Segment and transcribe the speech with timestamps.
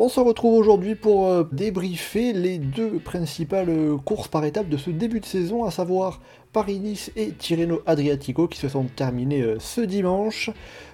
[0.00, 4.76] On se retrouve aujourd'hui pour euh, débriefer les deux principales euh, courses par étapes de
[4.76, 6.20] ce début de saison, à savoir
[6.52, 10.50] Paris-Nice et Tirreno Adriatico qui se sont terminées euh, ce dimanche.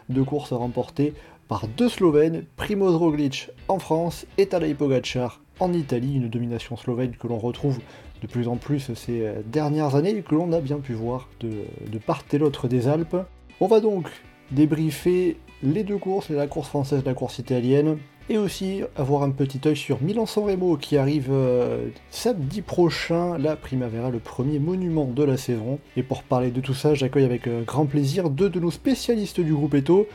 [0.09, 1.13] Deux courses remportées
[1.49, 7.15] par deux Slovènes, Primoz Roglic en France et Tadej Pogacar en Italie, une domination slovène
[7.15, 7.81] que l'on retrouve
[8.23, 11.51] de plus en plus ces dernières années et que l'on a bien pu voir de,
[11.93, 13.19] de part et l'autre des Alpes.
[13.61, 14.09] On va donc
[14.51, 17.99] débriefer les deux courses, la course française et la course italienne,
[18.31, 23.57] et aussi avoir un petit œil sur Milan-San Remo qui arrive euh, samedi prochain, la
[23.57, 25.79] Primavera, le premier monument de la saison.
[25.97, 29.41] Et pour parler de tout ça, j'accueille avec euh, grand plaisir deux de nos spécialistes
[29.41, 30.07] du groupe Eto.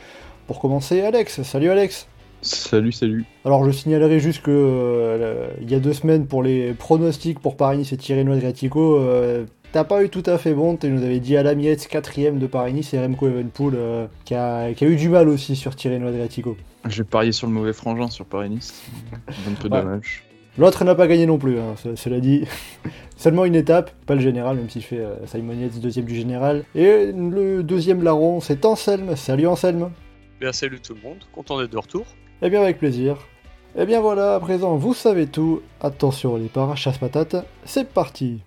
[0.46, 1.42] Pour commencer, Alex.
[1.42, 2.08] Salut Alex.
[2.42, 3.24] Salut, salut.
[3.44, 7.56] Alors je signalerai juste que euh, il y a deux semaines pour les pronostics pour
[7.56, 8.98] Paris-Nice et Tirreno Adriatico,
[9.72, 10.76] t'as pas eu tout à fait bon.
[10.76, 14.34] Tu nous avais dit à la miette quatrième de Paris-Nice et Remco Evenpool euh, qui,
[14.34, 16.56] a, qui, a, eu du mal aussi sur Tirreno Adriatico.
[16.88, 18.82] J'ai parié sur le mauvais frangin sur Paris-Nice.
[19.28, 19.82] un peu ouais.
[19.82, 20.24] dommage.
[20.58, 22.44] L'autre n'a pas gagné non plus, hein, cela dit.
[23.16, 26.64] Seulement une étape, pas le général, même s'il fait euh, Simon Yates deuxième du général.
[26.74, 29.14] Et le deuxième larron, c'est Anselme.
[29.14, 29.90] Salut Anselme.
[30.40, 32.06] Bien salut tout le monde, content d'être de retour.
[32.40, 33.18] Eh bien avec plaisir.
[33.76, 35.60] Eh bien voilà, à présent vous savez tout.
[35.82, 38.40] Attention les départ, chasse patate, c'est parti.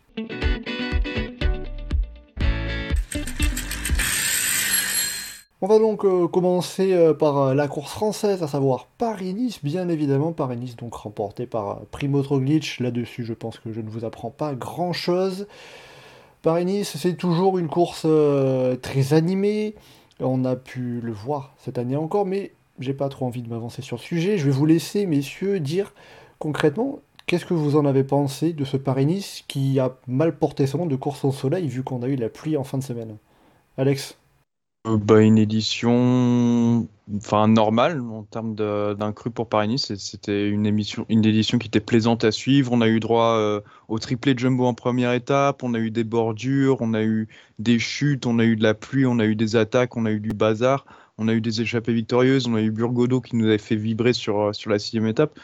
[5.64, 9.88] On va donc euh, commencer euh, par euh, la course française, à savoir Paris-Nice, bien
[9.88, 10.34] évidemment.
[10.34, 12.82] Paris-Nice donc remporté par euh, Primoz Roglic.
[12.82, 15.48] Là-dessus, je pense que je ne vous apprends pas grand-chose.
[16.42, 18.06] Paris-Nice, c'est toujours une course
[18.82, 19.76] très animée.
[20.20, 23.82] On a pu le voir cette année encore, mais j'ai pas trop envie de m'avancer
[23.82, 24.38] sur le sujet.
[24.38, 25.94] Je vais vous laisser, messieurs, dire
[26.40, 30.80] concrètement qu'est-ce que vous en avez pensé de ce Paris-Nice qui a mal porté son
[30.80, 33.16] nom de course au soleil vu qu'on a eu la pluie en fin de semaine?
[33.78, 34.18] Alex?
[34.86, 39.94] Bah, Une édition enfin, normale en termes d'un cru pour Paris-Nice.
[39.96, 42.72] C'était une, émission, une édition qui était plaisante à suivre.
[42.74, 45.64] On a eu droit euh, au triplé de jumbo en première étape.
[45.64, 47.28] On a eu des bordures, on a eu
[47.60, 50.12] des chutes, on a eu de la pluie, on a eu des attaques, on a
[50.12, 50.86] eu du bazar.
[51.18, 54.14] On a eu des échappées victorieuses, on a eu Burgodo qui nous avait fait vibrer
[54.14, 55.38] sur, sur la sixième étape.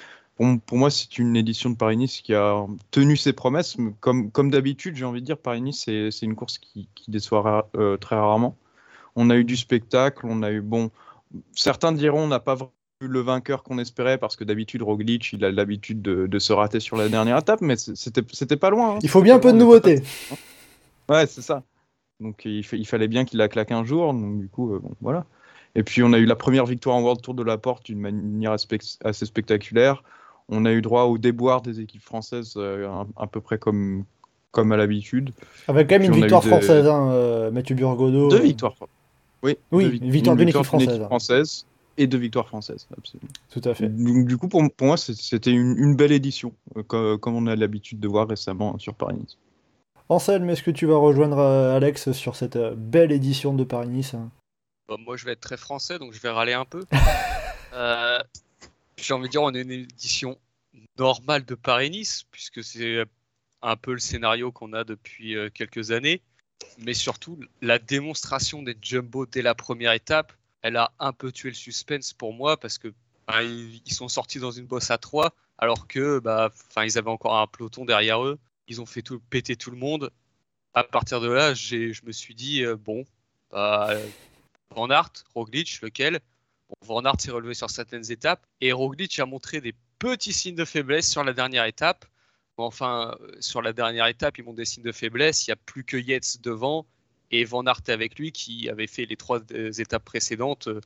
[0.66, 3.76] Pour, moi, c'est une édition de Paris-Nice qui a tenu ses promesses.
[4.00, 7.98] Comme, comme d'habitude, j'ai envie de dire, Paris-Nice, c'est une course qui, qui déçoit euh,
[7.98, 8.58] très rarement.
[9.16, 10.92] On a eu du spectacle, on a eu, bon,
[11.54, 15.46] certains diront on n'a pas vu le vainqueur qu'on espérait parce que d'habitude Roglic il
[15.46, 18.96] a l'habitude de, de, se rater sur la dernière étape, mais c'était pas loin.
[18.96, 19.00] Hein.
[19.02, 20.04] Il faut bien un peu de nouveauté.
[21.10, 21.64] Ouais, c'est ça.
[22.20, 24.92] Donc il, il, fallait bien qu'il la claque un jour, donc du coup, euh, bon,
[25.02, 25.26] voilà.
[25.74, 28.00] Et puis on a eu la première victoire en World Tour de la Porte d'une
[28.00, 30.04] manière assez spectaculaire.
[30.50, 34.06] On a eu droit au déboire des équipes françaises euh, à, à, peu près comme,
[34.52, 35.32] comme à l'habitude.
[35.68, 36.50] Avec quand même une victoire des...
[36.50, 38.30] française, hein, euh, Mathieu Burgodo.
[38.30, 38.76] Deux victoires.
[39.44, 40.96] Oui, oui une victoire d'une équipe française.
[40.96, 41.66] Équipe française
[41.98, 43.30] et deux victoires françaises, absolument.
[43.50, 43.90] Tout à fait.
[43.90, 47.46] Donc, du coup, pour, pour moi, c'était une, une, belle édition, euh, comme, comme, on
[47.48, 49.38] a l'habitude de voir récemment sur Paris-Nice.
[50.08, 54.16] Anselme, est-ce que tu vas rejoindre euh, Alex sur cette belle édition de Paris-Nice
[54.88, 56.86] bah, Moi, je vais être très français, donc je vais râler un peu.
[57.74, 58.20] euh,
[58.98, 60.38] J'ai envie de dire, on a une édition
[60.98, 63.04] normale de Paris-Nice, puisque c'est
[63.62, 66.22] un peu le scénario qu'on a depuis euh, quelques années.
[66.78, 71.50] Mais surtout, la démonstration des jumbo dès la première étape, elle a un peu tué
[71.50, 72.94] le suspense pour moi parce que
[73.28, 77.38] bah, ils sont sortis dans une bosse à 3 alors que bah, ils avaient encore
[77.38, 78.40] un peloton derrière eux.
[78.68, 80.12] Ils ont fait péter tout le monde.
[80.74, 83.06] À partir de là, je me suis dit, euh, bon,
[83.52, 83.96] bah,
[84.72, 86.20] Van Aert, Roglic, lequel?
[86.70, 90.56] Bon, Van Aert s'est relevé sur certaines étapes et Roglic a montré des petits signes
[90.56, 92.06] de faiblesse sur la dernière étape.
[92.66, 95.48] Enfin, sur la dernière étape, ils montrent des signes de faiblesse.
[95.48, 96.86] Il n'y a plus que Yates devant
[97.32, 99.40] et Van Aert avec lui qui avait fait les trois
[99.78, 100.82] étapes précédentes euh,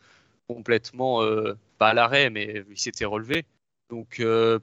[0.47, 3.45] complètement euh, pas à l'arrêt, mais il s'était relevé.
[3.89, 4.59] Donc, euh,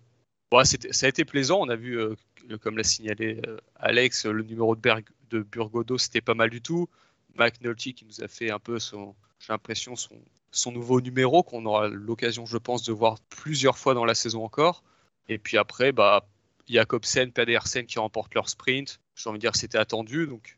[0.91, 1.61] ça a été plaisant.
[1.61, 2.15] On a vu, euh,
[2.61, 6.61] comme l'a signalé euh, Alex, le numéro de, Berg, de Burgodo, c'était pas mal du
[6.61, 6.89] tout.
[7.37, 11.89] McNulty qui nous a fait un peu son, j'ai l'impression, son nouveau numéro qu'on aura
[11.89, 14.83] l'occasion, je pense, de voir plusieurs fois dans la saison encore.
[15.29, 16.29] Et puis après, bah,
[16.71, 19.01] Jacobsen, Pedersen qui remportent leur sprint.
[19.15, 20.27] J'ai envie de dire c'était attendu.
[20.27, 20.57] Donc,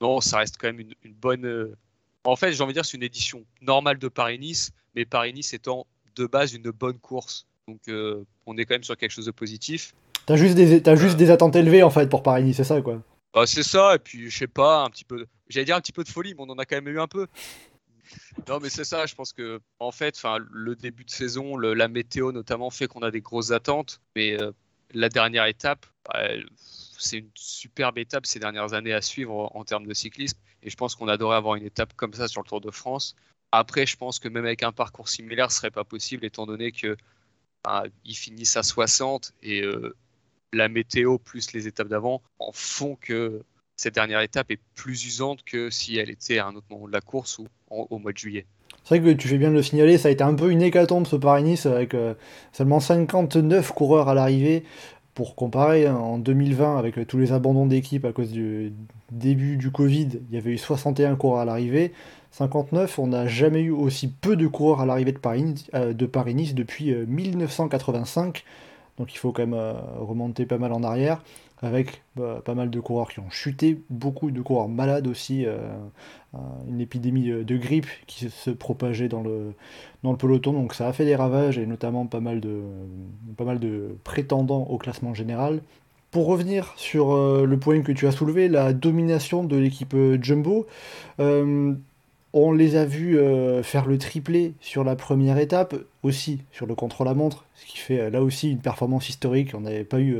[0.00, 1.46] non, ça reste quand même une, une bonne.
[1.46, 1.76] Euh...
[2.24, 5.86] En fait, j'ai envie de dire c'est une édition normale de Paris-Nice, mais Paris-Nice étant
[6.16, 7.46] de base une bonne course.
[7.68, 9.94] Donc, euh, on est quand même sur quelque chose de positif.
[10.26, 13.02] T'as juste, des, as juste des attentes élevées en fait pour Paris-Nice, c'est ça quoi
[13.34, 15.26] Bah, c'est ça, et puis je sais pas, un petit peu.
[15.48, 17.06] J'allais dire un petit peu de folie, mais on en a quand même eu un
[17.06, 17.26] peu.
[18.48, 20.20] Non, mais c'est ça, je pense que en fait,
[20.50, 24.52] le début de saison, la météo notamment fait qu'on a des grosses attentes, mais euh,
[24.92, 26.28] la dernière étape, bah,
[26.98, 30.76] c'est une superbe étape ces dernières années à suivre en, termes de cyclisme, et je
[30.76, 33.16] pense qu'on adorait avoir une étape comme ça sur le Tour de France.
[33.52, 36.72] Après, je pense que même avec un parcours similaire, ce serait pas possible étant donné
[36.72, 36.96] que
[37.64, 39.96] bah, finissent à 60 et euh,
[40.52, 43.42] la météo plus les étapes d'avant en font que
[43.76, 46.92] cette dernière étape est plus usante que si elle était à un autre moment de
[46.92, 48.46] la course ou au mois de juillet.
[48.84, 50.62] C'est vrai que tu fais bien de le signaler, ça a été un peu une
[50.62, 52.14] hécatombe ce Paris-Nice avec euh,
[52.52, 54.64] seulement 59 coureurs à l'arrivée.
[55.14, 58.72] Pour comparer, hein, en 2020, avec euh, tous les abandons d'équipe à cause du
[59.10, 61.92] début du Covid, il y avait eu 61 coureurs à l'arrivée.
[62.32, 66.92] 59, on n'a jamais eu aussi peu de coureurs à l'arrivée de Paris-Nice euh, depuis
[66.92, 68.44] 1985.
[68.98, 71.22] Donc il faut quand même remonter pas mal en arrière
[71.62, 75.58] avec bah, pas mal de coureurs qui ont chuté, beaucoup de coureurs malades aussi, euh,
[76.34, 79.52] euh, une épidémie de grippe qui se propageait dans le,
[80.02, 82.62] dans le peloton, donc ça a fait des ravages et notamment pas mal de,
[83.36, 85.60] pas mal de prétendants au classement général.
[86.10, 90.66] Pour revenir sur euh, le point que tu as soulevé, la domination de l'équipe Jumbo,
[92.32, 93.18] on les a vus
[93.64, 95.74] faire le triplé sur la première étape,
[96.04, 99.52] aussi sur le contre-la-montre, ce qui fait là aussi une performance historique.
[99.52, 100.16] On n'avait pas eu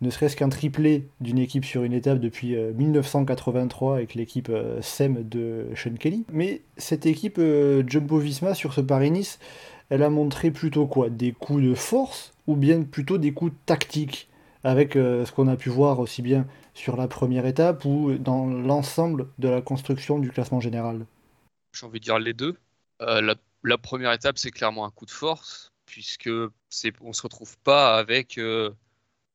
[0.00, 4.80] ne serait-ce qu'un triplé d'une équipe sur une étape depuis 1983 euh, avec l'équipe euh,
[4.80, 6.24] SEM de Sean Kelly.
[6.32, 9.38] Mais cette équipe euh, Jumbo Visma sur ce Paris-Nice,
[9.90, 11.10] elle a montré plutôt quoi?
[11.10, 14.28] Des coups de force ou bien plutôt des coups tactiques
[14.64, 19.28] avec ce qu'on a pu voir aussi bien sur la première étape ou dans l'ensemble
[19.38, 21.06] de la construction du classement général?
[21.72, 22.56] J'ai envie de dire les deux.
[23.00, 27.96] la, première étape, c'est clairement un coup de force, puisque on ne se retrouve pas
[27.96, 28.38] avec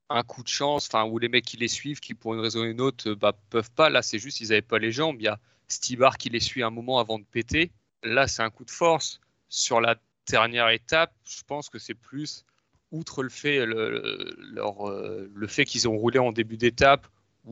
[0.09, 2.61] un coup de chance, enfin, où les mecs qui les suivent, qui pour une raison
[2.61, 3.89] ou une autre, euh, bah, peuvent pas.
[3.89, 5.17] Là, c'est juste, ils n'avaient pas les jambes.
[5.19, 7.71] Il y a Stibar qui les suit un moment avant de péter.
[8.03, 9.21] Là, c'est un coup de force.
[9.49, 9.95] Sur la
[10.27, 12.45] dernière étape, je pense que c'est plus,
[12.91, 17.07] outre le fait, le, leur, euh, le fait qu'ils ont roulé en début d'étape,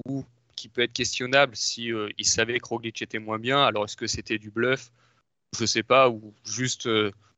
[0.06, 0.26] ou
[0.56, 3.64] qui peut être questionnable si euh, ils savaient que Roglic était moins bien.
[3.64, 4.92] Alors, est-ce que c'était du bluff?
[5.58, 6.88] Je sais pas, ou juste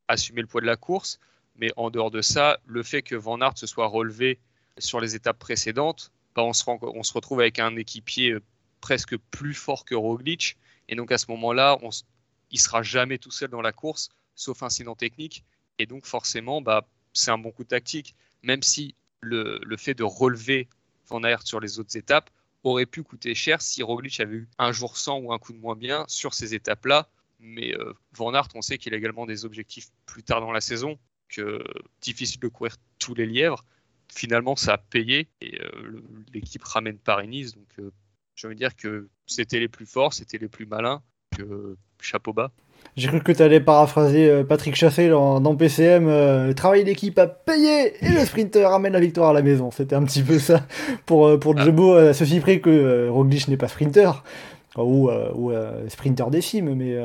[0.08, 1.20] assumer le poids de la course.
[1.56, 4.40] Mais en dehors de ça, le fait que Van Aert se soit relevé
[4.78, 8.42] sur les étapes précédentes, bah, on, se on, retrouve avec un équipier euh,
[8.82, 10.58] presque plus fort que Roglic.
[10.90, 11.90] Et donc à ce moment-là, il
[12.52, 15.44] il sera jamais tout seul dans la course, sauf incident technique.
[15.80, 18.16] Et donc forcément, bah, c'est un bon coup tactique.
[18.42, 20.68] Même si le, fait de relever
[21.08, 22.30] Van Aert sur les autres étapes
[22.64, 25.58] aurait pu coûter cher si Roglic avait eu un jour sans ou un coup de
[25.58, 27.10] moins bien sur ces étapes-là.
[27.40, 30.62] Mais euh, Van Aert, on sait qu'il a également des objectifs plus tard dans la
[30.62, 30.98] saison,
[31.30, 31.64] que
[32.02, 33.66] difficile de courir tous les lièvres
[34.14, 36.02] finalement, ça a payé et euh,
[36.34, 37.56] l'équipe ramène Paris-Nice.
[37.56, 37.92] Donc, euh,
[38.36, 41.02] je veux dire que c'était les plus forts, c'était les plus malins,
[41.36, 42.52] que chapeau bas.
[42.98, 46.08] J'ai cru que tu allais paraphraser euh, Patrick Chassé dans, PCM.
[46.08, 49.72] le travail d'équipe a payé et le sprinter ramène la victoire à la maison.
[49.72, 50.66] C'était un petit peu ça
[51.06, 51.64] pour, pour ah.
[51.64, 54.24] Jumbo, ceci près que Roglic n'est pas sprinter.
[54.76, 55.52] Ou, ou
[55.88, 56.98] sprinter décime, mais,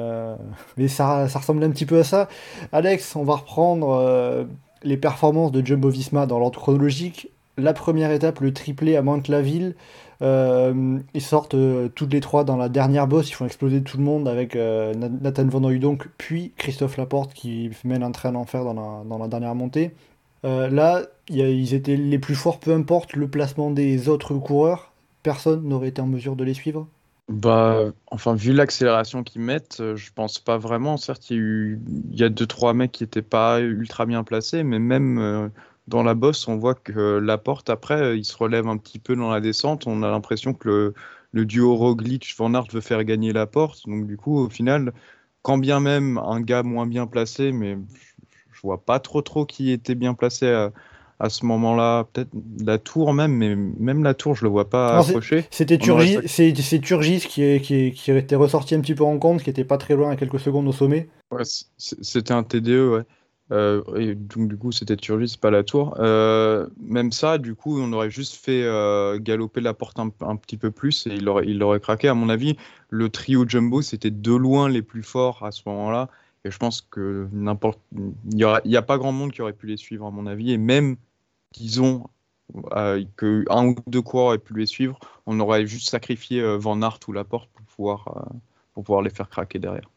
[0.78, 2.28] mais ça, ça ressemble un petit peu à ça.
[2.72, 4.48] Alex, on va reprendre
[4.82, 7.30] les performances de Jumbo Visma dans l'ordre chronologique.
[7.56, 9.74] La première étape, le triplé à Mantes-la-Ville.
[10.20, 13.98] Euh, ils sortent euh, toutes les trois dans la dernière bosse, ils font exploser tout
[13.98, 18.64] le monde avec euh, Nathan Van donc puis Christophe Laporte qui mène un train d'enfer
[18.64, 19.92] dans la, dans la dernière montée.
[20.42, 24.92] là, ils étaient les plus forts, peu importe le placement des autres coureurs,
[25.22, 26.88] personne n'aurait été en mesure de les suivre.
[27.28, 30.96] Bah, enfin, vu l'accélération qu'ils mettent, euh, je pense pas vraiment.
[30.96, 31.80] Certes, il y a eu,
[32.10, 35.48] il y a deux trois mecs qui étaient pas ultra bien placés, mais même euh,
[35.88, 39.14] dans la bosse, on voit que la porte après, il se relève un petit peu
[39.14, 39.86] dans la descente.
[39.86, 40.94] On a l'impression que
[41.32, 43.86] le, duo Roglic Van Aert veut faire gagner la porte.
[43.86, 44.94] Donc du coup, au final,
[45.42, 47.76] quand bien même un gars moins bien placé, mais
[48.52, 50.72] je vois pas trop trop qui était bien placé à,
[51.20, 52.30] à ce moment-là, peut-être
[52.64, 55.44] la tour même, mais même la tour, je le vois pas approcher.
[55.50, 59.42] C'était Turgis, c'est Turgis qui, est, qui, qui était ressorti un petit peu en compte,
[59.42, 61.08] qui était pas très loin à quelques secondes au sommet.
[61.30, 61.42] Ouais,
[61.76, 63.02] c'était un TDE, ouais.
[63.50, 65.96] Euh, et donc du coup c'était Turgis, pas la tour.
[65.98, 70.56] Euh, même ça, du coup, on aurait juste fait euh, galoper la porte un, petit
[70.56, 72.08] peu plus et il aurait, il aurait craqué.
[72.08, 72.56] À mon avis,
[72.90, 76.08] le trio Jumbo, c'était de loin les plus forts à ce moment-là.
[76.44, 79.66] Et je pense que n'importe, il n'y a, a, pas grand monde qui aurait pu
[79.66, 80.52] les suivre à mon avis.
[80.52, 80.96] Et même
[81.52, 82.04] disons
[82.72, 86.56] euh, que un ou deux coureurs aient pu les suivre, on aurait juste sacrifié euh,
[86.56, 88.34] Van Aert ou Laporte pour pouvoir, euh,
[88.72, 89.90] pour pouvoir les faire craquer derrière.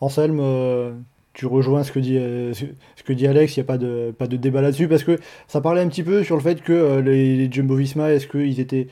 [0.00, 4.12] Anselme, tu rejoins ce que dit, ce que dit Alex, il n'y a pas de,
[4.18, 6.98] pas de débat là-dessus, parce que ça parlait un petit peu sur le fait que
[6.98, 8.88] les, Jumbo Visma, est-ce qu'ils étaient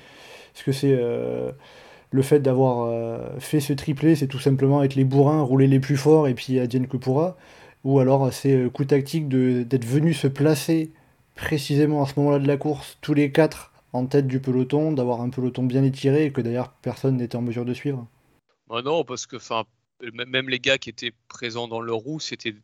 [0.54, 0.96] Est-ce que c'est
[2.12, 2.88] le fait d'avoir
[3.40, 6.60] fait ce triplé, c'est tout simplement être les bourrins, rouler les plus forts et puis
[6.60, 7.36] advienne que pourra
[7.82, 10.92] Ou alors c'est coup tactique d'être venu se placer
[11.34, 15.20] précisément à ce moment-là de la course, tous les quatre en tête du peloton, d'avoir
[15.20, 18.06] un peloton bien étiré et que d'ailleurs personne n'était en mesure de suivre
[18.68, 19.36] bah Non, parce que
[20.12, 22.54] même les gars qui étaient présents dans leur roue, c'était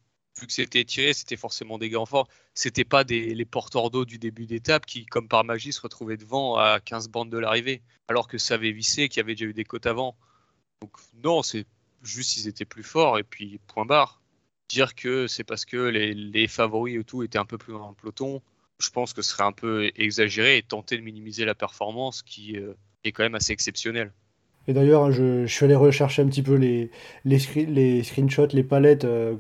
[0.40, 2.26] vu que c'était étiré, c'était forcément des gars en forme.
[2.54, 6.16] C'était pas des, les porteurs d'eau du début d'étape qui, comme par magie, se retrouvaient
[6.16, 9.46] devant à 15 bandes de l'arrivée, alors que ça avait vissé, qu'il y avait déjà
[9.46, 10.16] eu des côtes avant.
[10.82, 10.92] Donc
[11.22, 11.66] non, c'est
[12.02, 14.20] juste ils étaient plus forts et puis point barre.
[14.68, 17.94] Dire que c'est parce que les, favoris et tout étaient un peu plus dans le
[17.94, 18.42] peloton,
[18.78, 22.56] je pense que ce serait un peu exagéré et tenter de minimiser la performance qui
[22.56, 24.12] euh, est quand même assez exceptionnelle.
[24.68, 26.90] Et d'ailleurs, hein, je, suis allé rechercher un petit peu les,
[28.02, 29.34] screenshots, les palettes euh,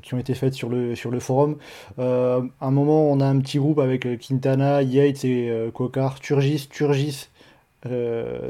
[0.00, 1.58] qui ont été faites sur le, forum.
[1.98, 6.20] Euh, à un moment, on a un petit groupe avec Quintana, Yates et euh, Kokar.
[6.20, 7.28] Turgis, Turgis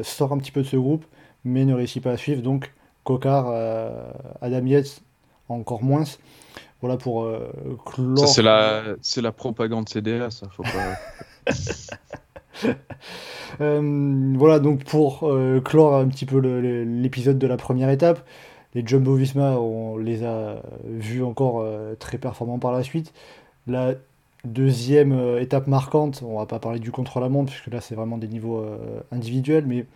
[0.02, 1.04] sort un petit peu de ce groupe,
[1.44, 2.42] mais ne réussit pas à suivre.
[2.42, 2.72] Donc,
[3.02, 3.48] Kokar,
[4.40, 5.02] Adam Yates,
[5.48, 6.04] encore moins.
[6.82, 7.26] Voilà pour
[7.86, 8.28] clore.
[8.28, 8.82] c'est la,
[9.16, 10.48] la propagande CDA, ça.
[10.50, 11.52] Faut pas...
[13.60, 18.26] Euh, voilà, donc pour euh, clore un petit peu l'épisode de la première étape,
[18.74, 23.12] les Jumbo Visma, on les a vus encore euh, très performants par la suite.
[23.66, 23.94] La
[24.44, 28.64] deuxième étape marquante, on va pas parler du contre-la-montre, puisque là c'est vraiment des niveaux
[29.12, 29.86] individuels, mais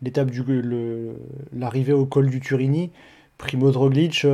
[0.00, 0.44] l'étape du
[1.52, 2.90] l'arrivée au col du Turini,
[3.36, 4.24] Primo Roglic,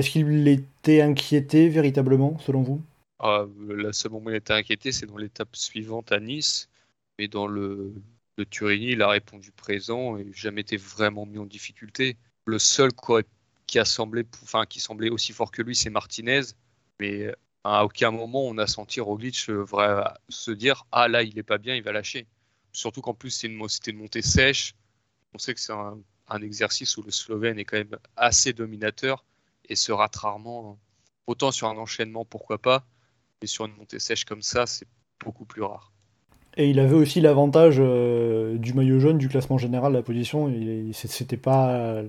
[0.00, 2.82] est-ce qu'il était inquiété véritablement, selon vous?
[3.18, 6.68] Ah, la seule moment où il était inquiété, c'est dans l'étape suivante à Nice.
[7.18, 7.92] Mais dans le,
[8.38, 12.16] le Turini, il a répondu présent et jamais été vraiment mis en difficulté.
[12.46, 12.90] Le seul
[13.66, 14.24] qui, a semblé,
[14.70, 16.40] qui semblait aussi fort que lui, c'est Martinez.
[16.98, 17.30] Mais
[17.62, 21.58] à aucun moment on a senti Roglic euh, se dire Ah là, il est pas
[21.58, 22.26] bien, il va lâcher.
[22.72, 24.74] Surtout qu'en plus, c'était une, montée sèche.
[25.34, 25.98] On sait que c'est un,
[26.42, 29.24] exercice où le Slovène est quand même assez dominateur
[29.70, 30.76] et se rate rarement.
[31.26, 32.82] Autant sur un enchaînement, pourquoi pas,
[33.40, 34.86] et sur une montée sèche comme ça, c'est
[35.24, 35.92] beaucoup plus rare.
[36.56, 40.48] Et il avait aussi l'avantage euh, du maillot jaune du classement général, la position.
[40.48, 42.02] Il, c'était pas,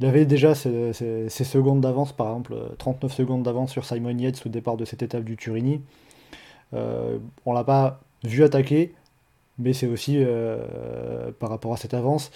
[0.00, 0.92] il avait déjà ses,
[1.30, 5.24] secondes d'avance, par exemple, 39 secondes d'avance sur Simon Yates au départ de cette étape
[5.24, 5.80] du Turini.
[6.74, 8.94] Euh, on l'a pas vu attaquer,
[9.58, 12.30] mais c'est aussi euh, par rapport à cette avance.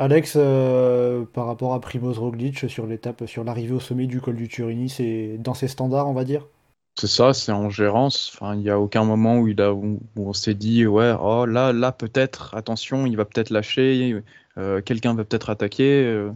[0.00, 4.36] Alex, euh, par rapport à Primoz Roglic sur l'étape, sur l'arrivée au sommet du col
[4.36, 6.46] du Turini, c'est dans ses standards, on va dire?
[6.94, 8.30] C'est ça, c'est en gérance.
[8.32, 11.46] Enfin, il n'y a aucun moment où, il a, où, on s'est dit, ouais, oh
[11.46, 14.22] là, là, peut-être, attention, il va peut-être lâcher,
[14.56, 16.04] euh, quelqu'un va peut-être attaquer.
[16.04, 16.30] Euh,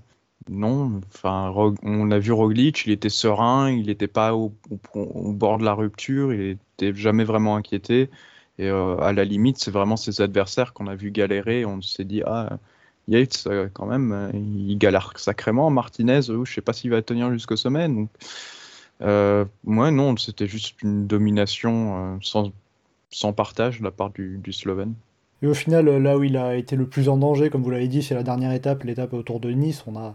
[0.51, 1.53] non, enfin,
[1.85, 4.53] on a vu Roglic, il était serein, il n'était pas au,
[4.95, 8.11] bord de la rupture, il n'était jamais vraiment inquiété.
[8.59, 11.65] Et à la limite, c'est vraiment ses adversaires qu'on a vu galérer.
[11.65, 12.59] On s'est dit, ah,
[13.09, 15.71] Yates, quand même, il galère sacrément.
[15.71, 17.89] Martinez, je ne sais pas s'il va tenir jusqu'au sommet.
[17.89, 18.09] Donc,
[19.03, 22.53] euh, moi, non, c'était juste une domination euh, sans,
[23.11, 24.95] sans, partage de la part du, du, Slovène.
[25.43, 27.89] Et au final, là où il a été le plus en danger, comme vous l'avez
[27.89, 29.83] dit, c'est la dernière étape, l'étape autour de Nice.
[29.87, 30.15] On a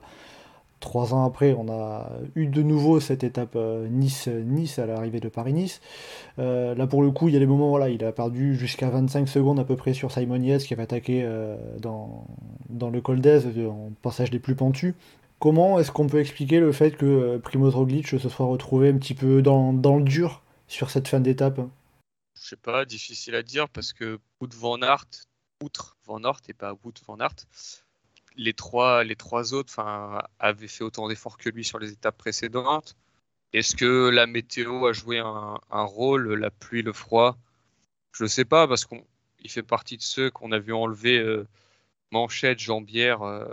[0.80, 5.30] trois ans après, on a eu de nouveau cette étape Nice-Nice euh, à l'arrivée de
[5.30, 5.82] Paris-Nice.
[6.38, 9.28] là, pour le coup, il y a des moments, voilà, il a perdu jusqu'à 25
[9.28, 11.28] secondes à peu près sur Simon Yates qui avait attaqué
[11.80, 12.26] dans,
[12.70, 14.94] dans le col d'Aise, en passage des plus pentus.
[15.40, 18.98] Comment est-ce qu'on peut expliquer le fait que euh, Primoz Roglic se soit retrouvé un
[18.98, 21.60] petit peu dans, le dur sur cette fin d'étape?
[22.36, 25.06] Je sais pas, difficile à dire parce que Wout van Aert,
[25.64, 27.36] outre Van Aert et pas Wout van Aert,
[28.38, 29.80] les trois, les trois autres
[30.40, 32.96] avaient fait autant d'efforts que lui sur les étapes précédentes.
[33.54, 37.38] Est-ce que la météo a joué un, rôle, la pluie, le froid?
[38.12, 39.02] Je ne sais pas parce qu'il
[39.50, 41.48] fait partie de ceux qu'on a vu enlever euh,
[42.12, 43.48] manchettes, jambières, euh,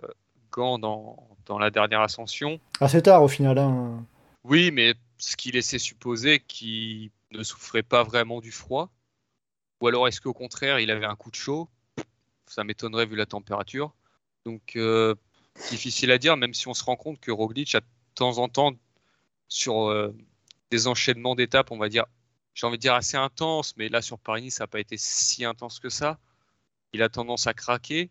[0.51, 2.61] gants dans, dans la dernière ascension.
[2.81, 3.59] Assez tard au final.
[3.59, 4.05] Hein.
[4.43, 8.91] Oui, mais ce qui laissait supposer qu'il ne souffrait pas vraiment du froid.
[9.81, 11.69] Ou alors est-ce qu'au contraire, il avait un coup de chaud?
[12.47, 13.95] Ça m'étonnerait vu la température.
[14.45, 15.15] Donc euh,
[15.71, 18.49] difficile à dire, même si on se rend compte que Roglic a de temps en
[18.49, 18.73] temps
[19.49, 20.15] sur euh,
[20.71, 22.05] des enchaînements d'étapes, on va dire,
[22.55, 25.45] j'ai envie de dire assez intenses, mais là sur Paris, ça n'a pas été si
[25.45, 26.19] intense que ça.
[26.93, 28.11] Il a tendance à craquer.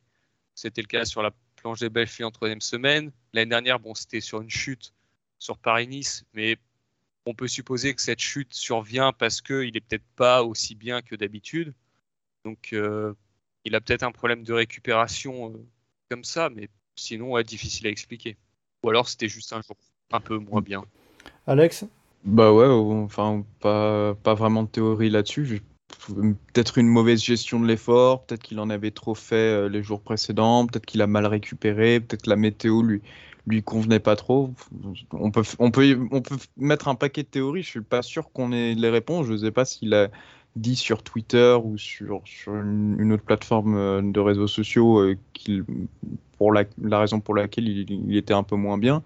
[0.56, 3.12] C'était le cas sur la planche des Belfi en troisième semaine.
[3.34, 4.94] L'année dernière, bon, c'était sur une chute
[5.40, 6.58] sur Paris-Nice, mais
[7.26, 11.16] on peut supposer que cette chute survient parce qu'il n'est peut-être pas aussi bien que
[11.16, 11.74] d'habitude.
[12.44, 13.14] Donc, euh,
[13.64, 15.54] il a peut-être un problème de récupération
[16.14, 18.38] comme ça, mais sinon, ouais, difficile à expliquer.
[18.84, 19.76] Ou alors, c'était juste un jour
[20.12, 20.84] un peu moins bien.
[21.48, 21.86] Alex?
[22.24, 25.64] Bah ouais, enfin, pas, pas vraiment de théorie là-dessus.
[26.08, 30.02] peut-être une mauvaise gestion de l'effort, peut-être qu'il en avait trop fait euh, les jours
[30.02, 33.02] précédents, peut-être qu'il a mal récupéré, peut-être que la météo lui
[33.46, 34.54] lui convenait pas trop.
[35.12, 37.64] On peut, on peut, on peut mettre un paquet de théories.
[37.64, 39.26] Je suis pas sûr qu'on ait les réponses.
[39.28, 40.10] Je ne sais pas s'il a
[40.56, 45.18] dit sur Twitter ou sur, une, autre plateforme euh, de réseaux sociaux euh,
[46.38, 46.66] pour la,
[47.00, 49.04] raison pour laquelle il, était un peu moins bien.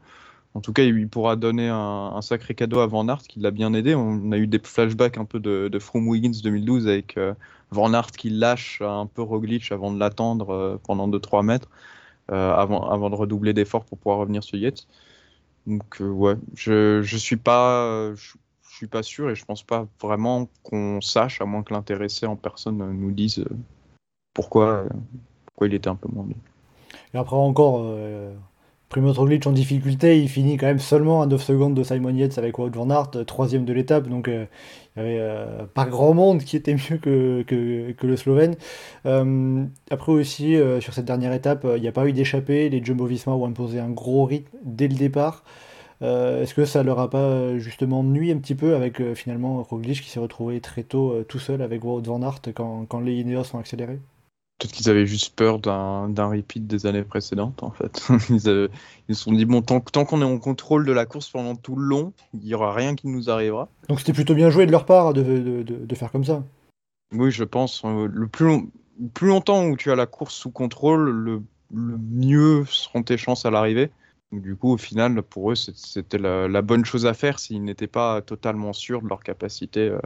[0.53, 3.73] En tout cas, il pourra donner un, sacré cadeau à Van Aert qui l'a bien
[3.73, 3.95] aidé.
[3.95, 7.33] On a eu des flashbacks un peu de, de From Wiggins 2012 avec euh,
[7.71, 11.69] Van Aert qui lâche un peu Roglic avant de l'attendre pendant 2-3 mètres,
[12.29, 14.87] avant, de redoubler d'efforts pour pouvoir revenir sur Yates.
[15.67, 18.13] Donc ouais, je, je suis pas
[18.77, 22.35] suis pas sûr et je pense pas vraiment qu'on sache, à moins que l'intéressé en
[22.35, 23.45] personne nous dise
[24.33, 24.85] pourquoi,
[25.45, 26.37] pourquoi il était un peu moins bien.
[27.13, 27.83] Et après encore,
[28.89, 32.37] Primo Roglic en difficulté, il finit quand même seulement à 9 secondes de Simon Yates
[32.37, 34.45] avec Wout van Aert, troisième de l'étape, donc euh,
[34.95, 38.55] avait euh, pas grand monde qui était mieux que, que, le Slovène.
[39.05, 43.33] Euh, après aussi, sur cette dernière étape, il n'y a pas eu d'échappée, les Jumbo-Visma
[43.33, 45.43] ont imposé un gros rythme dès le départ.
[46.01, 50.09] Est-ce que ça leur a pas justement nuit un petit peu avec finalement Roglic qui
[50.09, 53.59] s'est retrouvé très tôt tout seul avec Wout van Aert quand, quand les Ineos ont
[53.59, 53.99] accéléré
[54.57, 58.07] Peut-être qu'ils avaient juste peur d'un repeat des années précédentes, en fait.
[58.29, 58.69] ils, se
[59.13, 61.85] sont dit, bon, tant, tant qu'on est en contrôle de la course pendant tout le
[61.85, 63.69] long, il n'y aura rien qui nous arrivera.
[63.87, 66.43] Donc c'était plutôt bien joué de leur part de, de, de, faire comme ça.
[67.13, 67.83] Oui, je pense.
[67.85, 68.67] Euh, le plus,
[69.13, 73.51] plus longtemps où tu as la course sous contrôle, le, mieux seront tes chances à
[73.51, 73.91] l'arrivée.
[74.31, 78.21] Du coup, au final, pour eux, c'était la, bonne chose à faire s'ils n'étaient pas
[78.21, 79.89] totalement sûrs de leur capacité.
[79.89, 79.99] Euh,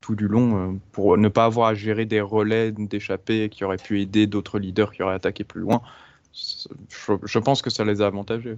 [0.00, 3.76] tout du long euh, pour ne pas avoir à gérer des relais d'échappée qui auraient
[3.76, 5.80] pu aider d'autres leaders qui auraient attaqué plus loin.
[6.32, 8.56] Je, pense que ça les a avantagés.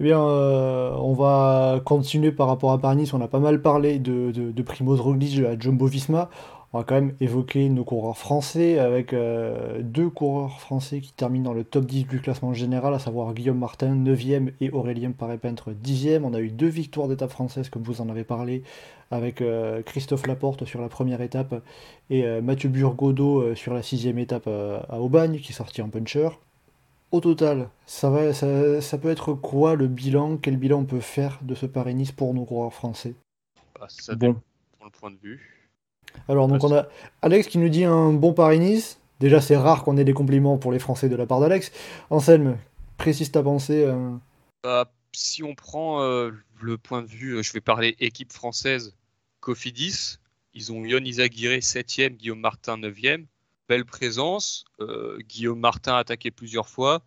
[0.00, 3.10] Eh bien, euh, on va continuer par rapport à Paris.
[3.12, 6.30] On a pas mal parlé de, Primoz Roglic à Jumbo Visma.
[6.74, 11.44] On va quand même évoquer nos coureurs français avec euh, deux coureurs français qui terminent
[11.44, 15.72] dans le top 10 du classement général, à savoir Guillaume Martin 9e et Aurélien Paré-Peintre
[15.72, 16.22] 10e.
[16.24, 18.62] On a eu deux victoires d'étape française, comme vous en avez parlé,
[19.10, 21.62] avec euh, Christophe Laporte sur la première étape
[22.08, 26.30] et euh, Mathieu Burgodeau sur la sixième étape à Aubagne, qui est sorti en puncher.
[27.10, 30.38] Au total, ça, va, ça, peut être quoi le bilan?
[30.38, 33.12] Quel bilan on peut faire de ce Paris-Nice pour nos coureurs français?
[33.78, 34.36] Bah, Ça bon.
[34.78, 35.51] pour le point de vue.
[36.28, 36.86] Alors, donc, on a
[37.22, 39.00] Alex qui nous dit un bon Paris-Nice.
[39.20, 41.70] Déjà, c'est rare qu'on ait des compliments pour les Français de la part d'Alex.
[42.10, 42.58] Anselme,
[42.96, 43.84] précise ta pensée.
[43.84, 44.10] Euh.
[44.64, 48.96] Bah, si on prend euh, le point de vue, euh, je vais parler équipe française,
[49.40, 50.18] Cofidis,
[50.54, 53.26] ils ont Yon Izaguirre 7e, Guillaume Martin 9e.
[53.68, 54.64] Belle présence.
[55.28, 57.02] Guillaume Martin a attaqué plusieurs fois.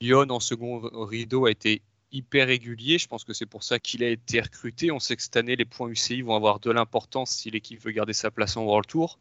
[0.00, 1.82] Yon en second rideau a été
[2.12, 2.98] hyper régulier.
[2.98, 4.90] Je pense que c'est pour ça qu'il a été recruté.
[4.90, 7.92] On sait que cette année, les points UCI vont avoir de l'importance si l'équipe veut
[7.92, 9.18] garder sa place en World Tour.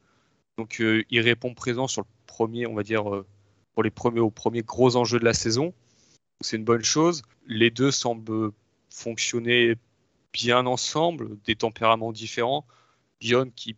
[0.58, 3.25] Donc, euh, il répond présent sur le premier, on va dire, euh,
[3.73, 5.73] pour les premiers, aux premiers gros enjeux de la saison.
[6.41, 7.21] C'est une bonne chose.
[7.47, 8.52] Les deux semblent
[8.89, 9.75] fonctionner
[10.34, 12.65] bien ensemble, des tempéraments différents.
[13.21, 13.75] Guillaume, qui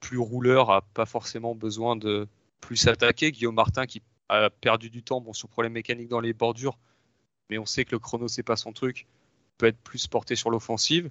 [0.00, 2.28] plus rouleur, a pas forcément besoin de
[2.60, 3.32] plus attaquer.
[3.32, 6.78] Guillaume Martin, qui a perdu du temps bon, sur problème mécanique dans les bordures,
[7.50, 9.06] mais on sait que le chrono, c'est pas son truc,
[9.56, 11.10] peut être plus porté sur l'offensive.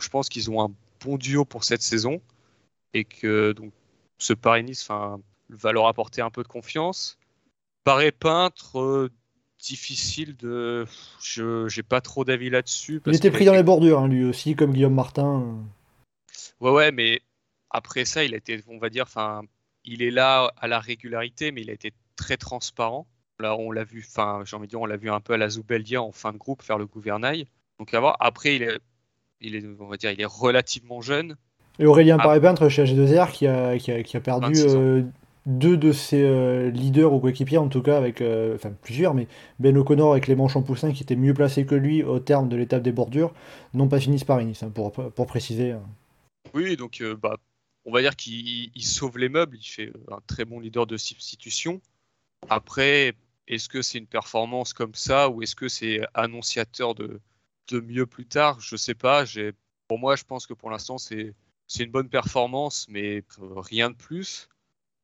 [0.00, 0.72] Je pense qu'ils ont un
[1.04, 2.20] bon duo pour cette saison
[2.94, 3.72] et que donc
[4.18, 4.88] ce Paris-Nice
[5.50, 7.18] va leur apporter un peu de confiance.
[7.84, 9.10] Paris peintre, euh,
[9.58, 10.86] difficile de.
[11.20, 13.02] Je j'ai pas trop d'avis là-dessus.
[13.06, 15.64] Il était pris dans les bordures, hein, lui aussi, comme Guillaume Martin.
[16.60, 17.20] Ouais, ouais, mais
[17.70, 19.42] après ça, il a été, on va dire, enfin,
[19.84, 23.06] il est là à la régularité, mais il a été très transparent.
[23.40, 25.36] Là, on l'a vu, enfin, j'ai envie de dire, on l'a vu un peu à
[25.36, 27.46] la Zoubeldia en fin de groupe faire le gouvernail.
[27.78, 28.16] Donc à voir.
[28.20, 28.78] Après, il est,
[29.40, 31.36] il est, on va dire, il est relativement jeune.
[31.78, 32.22] Et Aurélien ah.
[32.22, 35.02] Paré-Peintre chez AG2R qui a, qui a, qui a perdu euh,
[35.46, 39.26] deux de ses euh, leaders ou coéquipiers, en tout cas avec, euh, enfin plusieurs, mais
[39.58, 42.82] Ben O'Connor et Clément Champoussin qui étaient mieux placés que lui au terme de l'étape
[42.82, 43.32] des bordures,
[43.72, 45.72] n'ont pas fini ce Paris-Nice, hein, pour, pour préciser.
[45.72, 45.82] Hein.
[46.54, 47.36] Oui, donc bah,
[47.84, 51.80] on va dire qu'il sauve les meubles, il fait un très bon leader de substitution.
[52.48, 53.14] Après,
[53.46, 57.20] est-ce que c'est une performance comme ça ou est-ce que c'est annonciateur de,
[57.72, 58.60] mieux plus tard?
[58.60, 59.24] Je ne sais pas.
[59.88, 61.34] Pour moi, je pense que pour l'instant, c'est
[61.78, 64.48] une bonne performance, mais rien de plus.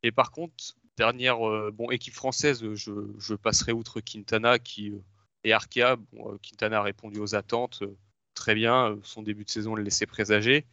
[0.02, 5.02] Et par contre, dernière euh, équipe française, je, passerai outre Quintana qui, euh,
[5.44, 5.96] et Arkea.
[6.14, 7.82] Euh, Quintana a répondu aux attentes
[8.34, 8.98] très bien.
[9.02, 10.66] Son début de saison le laissait présager.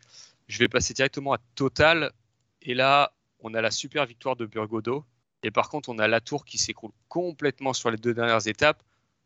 [0.48, 2.12] Je vais passer directement à Total.
[2.62, 5.06] Et là, on a la super victoire de Burgodo
[5.44, 8.82] et par contre, on a la tour qui s'écroule complètement sur les deux dernières étapes,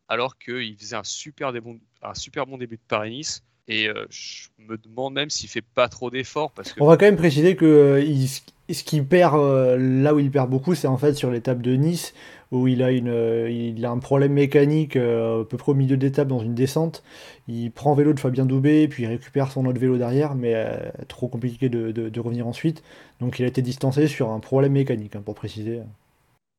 [0.08, 3.43] alors qu'il faisait un super, bon, un super bon début de Paris-Nice.
[3.67, 6.52] Et euh, je me demande même s'il fait pas trop d'efforts.
[6.52, 8.26] parce que On va quand même préciser que euh,
[8.74, 11.76] ce qu'il perd, euh, là où il perd beaucoup, c'est en fait sur l'étape de
[11.76, 12.13] Nice,
[12.51, 15.75] où il a, une, euh, il a un problème mécanique euh, à peu près au
[15.75, 17.01] milieu d'étape dans une descente.
[17.47, 20.77] Il prend vélo de Fabien Doubé, puis il récupère son autre vélo derrière, mais euh,
[21.07, 22.83] trop compliqué de, de- de revenir ensuite.
[23.21, 25.81] Donc il a été distancé sur un problème mécanique, hein, pour préciser.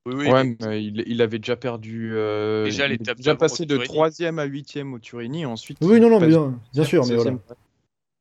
[0.06, 2.10] Oui, oui, ouais, mais- il, il avait déjà perdu.
[2.14, 3.88] euh, Déjà, il l'étape déjà passé de Turini.
[3.88, 5.46] 3 à 8 au Turini.
[5.46, 7.32] Ensuite, Oui, non, non, bien, bien sûr, mais voilà.
[7.32, 7.38] 16e.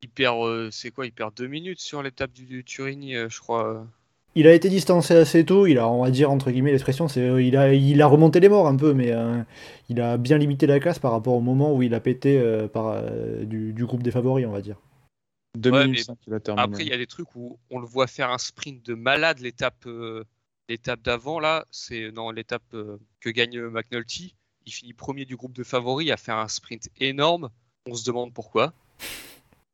[0.04, 3.30] il perd, euh, c'est quoi Il perd deux minutes sur l'étape du, du Turini, euh,
[3.30, 3.88] je crois.
[4.36, 7.22] Il a été distancé assez tôt, il a, on va dire, entre guillemets, l'expression, c'est
[7.22, 9.42] euh, il a, il a remonté les morts un peu, mais euh,
[9.90, 12.68] il a bien limité la casse par rapport au moment où il a pété euh,
[12.68, 14.78] par, euh, du, du groupe des favoris, on va dire.
[15.58, 16.64] 2 Ouais, mais 5, il a terminé.
[16.64, 19.40] Après, il y a des trucs où on le voit faire un sprint de malade
[19.40, 20.24] l'étape euh,
[20.70, 24.36] l'étape d'avant là, c'est dans l'étape euh, que gagne McNulty.
[24.66, 27.50] Il finit premier du groupe de favoris à faire un sprint énorme.
[27.88, 28.74] On se demande pourquoi.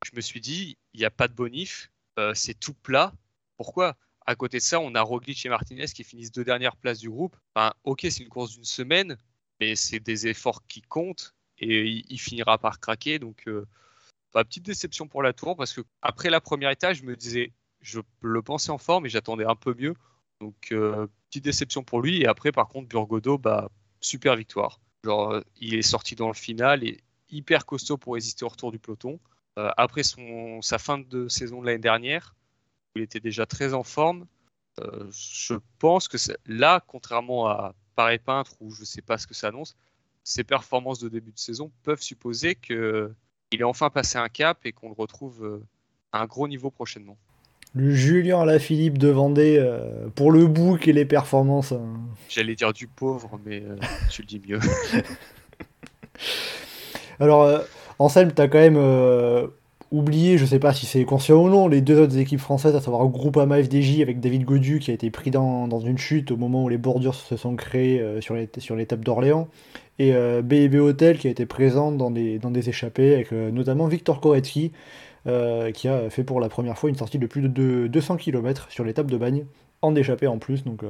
[0.04, 3.14] Je me suis dit, il n'y a pas de bonif, euh, c'est tout plat.
[3.58, 3.96] Pourquoi?
[4.28, 7.10] À côté de ça, on a Roglic et Martinez qui finissent deux dernières places du
[7.10, 7.38] groupe.
[7.56, 9.18] Enfin, ok, c'est une course d'une semaine,
[9.62, 13.20] mais c'est des efforts qui comptent et il, finira par craquer.
[13.20, 13.66] Donc, euh,
[14.34, 17.54] bah, petite déception pour la tour parce que après la première étape, je me disais,
[17.80, 19.96] je le pensais en forme et j'attendais un peu mieux.
[20.42, 22.22] Donc, euh, petite déception pour lui.
[22.22, 23.70] Et après, par contre, Burgodo, bah,
[24.02, 24.82] super victoire.
[25.06, 28.74] Genre, euh, il est sorti dans le final et hyper costaud pour résister au retour
[28.74, 29.20] du peloton.
[29.76, 32.36] Après sa fin de saison de l'année dernière,
[32.96, 34.26] il était déjà très en forme,
[34.80, 39.26] euh, je pense que là, contrairement à Paris Peintre, où je ne sais pas ce
[39.26, 39.76] que ça annonce,
[40.24, 43.16] ses performances de début de saison peuvent supposer qu'il
[43.52, 45.64] est enfin passé un cap et qu'on le retrouve euh,
[46.12, 47.18] à un gros niveau prochainement.
[47.74, 51.72] Le Julien Alaphilippe de Vendée euh, pour le bouc et les performances.
[51.72, 52.00] hein.
[52.30, 53.78] J'allais dire du pauvre, mais euh,
[54.10, 54.60] tu le dis mieux.
[57.20, 57.62] Alors,
[58.00, 59.50] Anselme, t'as quand même
[59.92, 62.82] oublié, je sais pas si c'est conscient ou non, les deux autres équipes françaises, à
[62.82, 66.38] savoir Groupama FDJ avec David Godu qui a été pris dans, dans une chute au
[66.38, 69.48] moment où les bordures se sont créées euh, sur l'étape d'Orléans,
[70.00, 73.52] et euh, B&B Hotel qui a été présent dans des, dans des échappées avec euh,
[73.52, 74.72] notamment Victor Koretsky
[75.74, 78.68] qui a fait pour la première fois une sortie de plus de deux- 200 km
[78.70, 79.46] sur l'étape de Bagne,
[79.82, 80.84] en échappée en plus, donc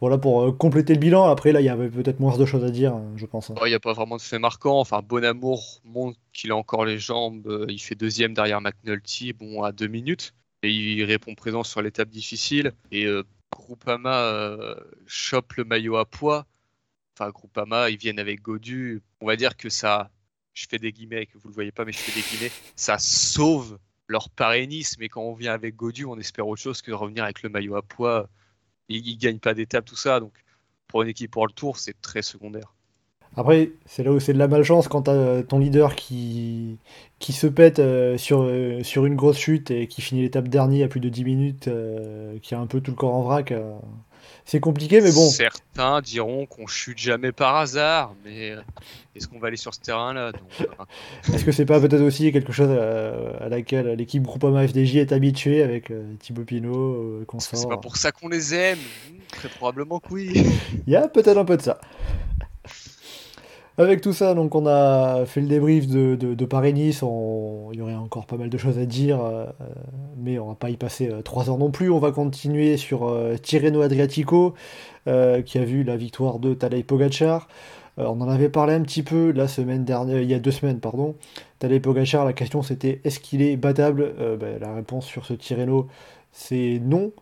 [0.00, 1.24] voilà pour euh, compléter le bilan.
[1.24, 3.50] Après, là, il y avait peut-être moins de choses à dire, hein, je pense.
[3.50, 3.54] hein.
[3.64, 4.80] Il n'y a pas vraiment de fait marquant.
[4.80, 7.46] Enfin, Bonamour montre qu'il a encore les jambes.
[7.46, 10.34] Euh, Il fait deuxième derrière McNulty, bon, à deux minutes.
[10.62, 12.72] Et il répond présent sur l'étape difficile.
[12.90, 14.76] Et euh, Groupama
[15.06, 16.46] chope le maillot à poids.
[17.16, 19.00] Enfin, Groupama, ils viennent avec Godu.
[19.20, 20.10] On va dire que ça,
[20.52, 22.98] je fais des guillemets, que vous le voyez pas, mais je fais des guillemets, ça
[22.98, 23.78] sauve
[24.08, 24.96] leur parénisme.
[25.00, 27.48] Mais quand on vient avec Godu, on espère autre chose que de revenir avec le
[27.50, 28.28] maillot à poids.
[28.88, 30.20] Ils, ils gagnent pas d'étape, tout ça.
[30.20, 30.32] Donc,
[30.88, 32.74] pour une équipe pour le tour, c'est très secondaire.
[33.36, 36.78] Après, c'est là où c'est de la malchance quand t'as ton leader qui,
[37.18, 40.84] qui se pète euh, sur, euh, sur une grosse chute et qui finit l'étape dernier
[40.84, 43.52] à plus de 10 minutes, euh, qui a un peu tout le corps en vrac.
[44.24, 45.28] Euh, c'est compliqué, mais bon.
[45.28, 48.60] Certains diront qu'on chute jamais par hasard, mais euh,
[49.16, 50.64] est-ce qu'on va aller sur ce terrain-là euh,
[51.32, 55.12] Est-ce que c'est pas peut-être aussi quelque chose à, à laquelle l'équipe Groupama FDJ est
[55.12, 58.78] habituée avec euh, Thibaut Pinot, euh, c'est pas pour ça qu'on les aime
[59.30, 60.32] Très probablement que oui.
[60.86, 61.80] Il y a peut-être un peu de ça.
[63.76, 67.02] Avec tout ça, donc on a fait le débrief de, Paris-Nice.
[67.02, 69.46] On- Il y aurait encore pas mal de choses à dire, euh,
[70.16, 71.90] mais on va pas y passer euh, trois heures non plus.
[71.90, 74.54] On va continuer sur euh, Tirreno Adriatico,
[75.06, 77.48] qui a vu la victoire de Tadej Pogacar.
[77.98, 80.80] On en avait parlé un petit peu la semaine dernière, il y a deux semaines,
[80.80, 81.14] pardon.
[81.58, 84.14] Tadej Pogacar, la question c'était est-ce qu'il est battable?
[84.40, 85.88] Ben, La réponse sur ce Tirreno,
[86.32, 87.12] c'est non.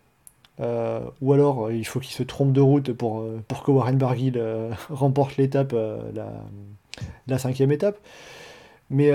[0.62, 3.70] Euh, ou alors euh, il faut qu'il se trompe de route pour, euh, pour que
[3.72, 6.33] Warren Barguil euh, remporte l'étape, euh, la,
[7.27, 7.98] la cinquième étape.
[8.90, 9.11] Mais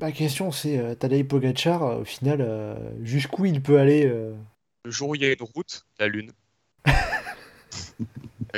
[0.00, 5.20] ma question c'est Tadej Pogacar, au final, jusqu'où il peut aller Le jour où il
[5.20, 6.30] y a une route, la lune.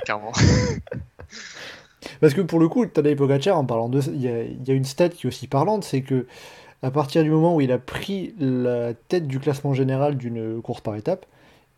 [0.07, 0.31] Carrément.
[2.21, 4.85] Parce que pour le coup, Tadej Pogacar, en parlant de il y y a une
[4.85, 6.29] stat qui est aussi parlante, c'est que
[6.83, 10.81] à partir du moment où il a pris la tête du classement général d'une course
[10.81, 11.27] par étape,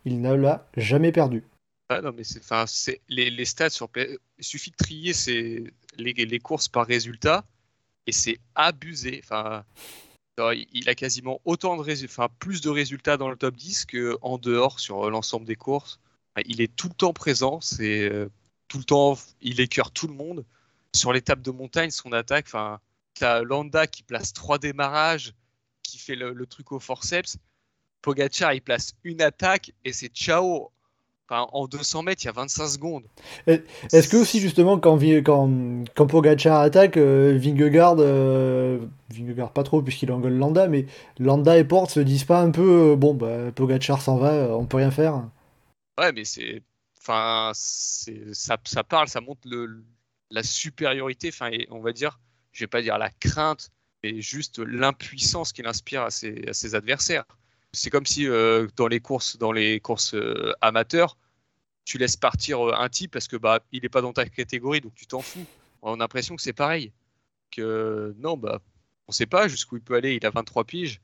[0.07, 1.43] il ne l'a jamais perdu.
[1.89, 5.65] Ah, non, mais c'est, enfin, c'est les, les stats sur Il suffit de trier ces,
[5.97, 7.45] les, les courses par résultat
[8.07, 9.21] et c'est abusé.
[9.23, 9.65] Enfin,
[10.73, 14.37] il a quasiment autant de résultats, enfin, plus de résultats dans le top 10 qu'en
[14.37, 15.99] dehors sur euh, l'ensemble des courses.
[16.45, 18.29] Il est tout le temps présent, c'est euh,
[18.67, 20.45] tout le temps, il écœure tout le monde.
[20.95, 22.79] Sur l'étape de montagne, son attaque, enfin,
[23.13, 25.33] t'as Landa qui place trois démarrages,
[25.83, 27.37] qui fait le, le truc au forceps.
[28.01, 30.71] Pogacar, il place une attaque et c'est ciao.
[31.29, 33.03] en 200 mètres, il y a 25 secondes.
[33.47, 38.79] Est-ce que aussi justement quand, quand, quand Pogacar attaque, euh, Vingegaard, euh,
[39.09, 40.85] Vingegaard pas trop puisqu'il engueule Landa, mais
[41.19, 44.65] Landa et Porte se disent pas un peu, euh, bon bah Pogacar s'en va, on
[44.65, 45.23] peut rien faire.
[45.99, 46.61] Ouais, mais c'est,
[46.99, 49.83] enfin, ça, ça parle, ça montre le,
[50.29, 52.19] la supériorité, enfin, on va dire,
[52.51, 53.71] je vais pas dire la crainte,
[54.03, 57.25] mais juste l'impuissance qu'il inspire à ses, à ses adversaires.
[57.73, 61.17] C'est comme si euh, dans les courses, dans les courses euh, amateurs,
[61.85, 64.81] tu laisses partir euh, un type parce que bah il est pas dans ta catégorie,
[64.81, 65.45] donc tu t'en fous.
[65.81, 66.91] On a l'impression que c'est pareil.
[67.51, 68.61] Que non, bah
[69.07, 70.15] on sait pas jusqu'où il peut aller.
[70.15, 71.01] Il a 23 piges.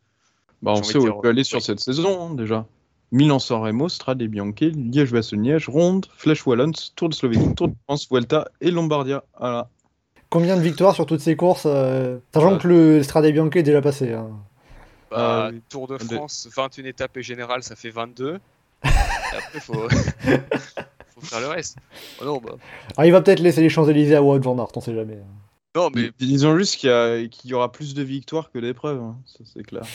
[0.62, 2.66] Bah, on sait où il peut aller sur cette saison hein, déjà.
[3.12, 8.48] Milan-San Remo, Strade Bianche, Liège-Bastogne-Liège, Ronde, Flèche Wallons, Tour de Slovénie, Tour de France, Vuelta
[8.60, 9.24] et Lombardia.
[9.38, 9.70] Voilà.
[10.32, 11.68] Combien de victoires sur toutes ces courses
[12.34, 14.14] Sachant que le Strade Bianche est déjà passé.
[14.14, 14.32] Hein.
[15.14, 18.40] Bah, euh, Tour de France, 21 étapes et générale, ça fait 22.
[18.84, 18.88] et
[19.38, 19.88] après, faut...
[19.90, 21.78] faut faire le reste.
[22.22, 22.56] Oh non, bah.
[22.98, 25.20] ah, il va peut-être laisser les Champs-Élysées à Wout van Aert, on sait jamais.
[25.76, 26.12] Non, mais.
[26.20, 29.18] Disons juste qu'il y, y, aura plus de victoires que d'épreuves, hein.
[29.26, 29.84] ça c'est clair.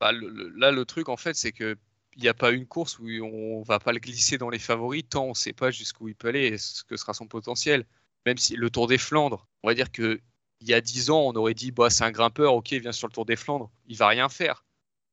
[0.00, 0.10] Bah,
[0.56, 1.76] là, le truc, en fait, c'est que
[2.16, 5.04] il n'y a pas une course où on va pas le glisser dans les favoris
[5.08, 7.86] tant on ne sait pas jusqu'où il peut aller et ce que sera son potentiel.
[8.26, 10.20] Même si le Tour des Flandres, on va dire que
[10.62, 13.08] il y a 10 ans, on aurait dit bah, c'est un grimpeur, ok, vient sur
[13.08, 14.64] le Tour des Flandres, il va rien faire.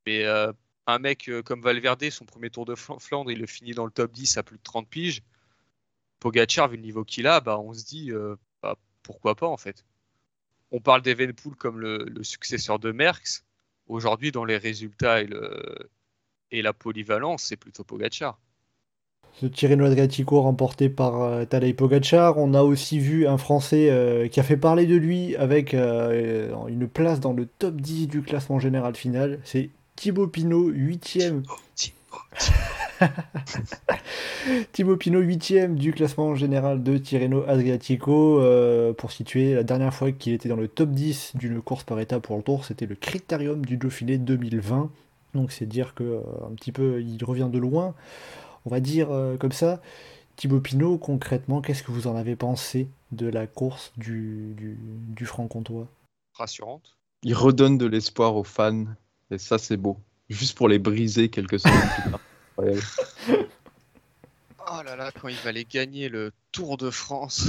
[0.06, 0.52] Mais euh,
[0.86, 3.90] un mec euh, comme Valverde, son premier Tour de Flandre, il le finit dans le
[3.90, 5.22] top 10 à plus de 30 piges.
[6.20, 9.56] Pogacar, vu le niveau qu'il a, bah, on se dit euh, bah, pourquoi pas en
[9.56, 9.84] fait.
[10.70, 13.44] On parle d'Evenpool comme le, successeur de Merckx.
[13.86, 15.28] Aujourd'hui, dans les résultats et,
[16.52, 18.38] et la polyvalence, c'est plutôt Pogacar
[19.40, 22.36] ce Tirreno Adriatico remporté par euh, Tadej Pogacar.
[22.38, 26.48] On a aussi vu un Français euh, qui a fait parler de lui avec euh,
[26.68, 29.38] une place dans le top 10 du classement général final.
[29.44, 31.42] C'est Thibaut Pinot, 8ème.
[34.72, 38.42] Thibaut Pinot, 8ème du classement général de Tirreno Adriatico.
[38.96, 42.22] pour situer, la dernière fois qu'il était dans le top 10 d'une course par étape
[42.22, 44.90] pour le tour, c'était le Critérium du Dauphiné 2020.
[45.34, 47.94] Donc c'est dire que un petit peu il revient de loin
[48.66, 49.80] on va dire euh, comme ça.
[50.36, 55.86] Thibaut Pinot, concrètement, qu'est-ce que vous en avez pensé de la course du, du, franc-comtois?
[56.32, 56.96] Rassurante.
[57.22, 58.86] Il redonne de l'espoir aux fans,
[59.30, 59.98] et ça c'est beau.
[60.30, 62.20] Juste pour les briser quelques secondes plus tard.
[64.72, 67.48] Oh là là, quand il va aller gagner le Tour de France.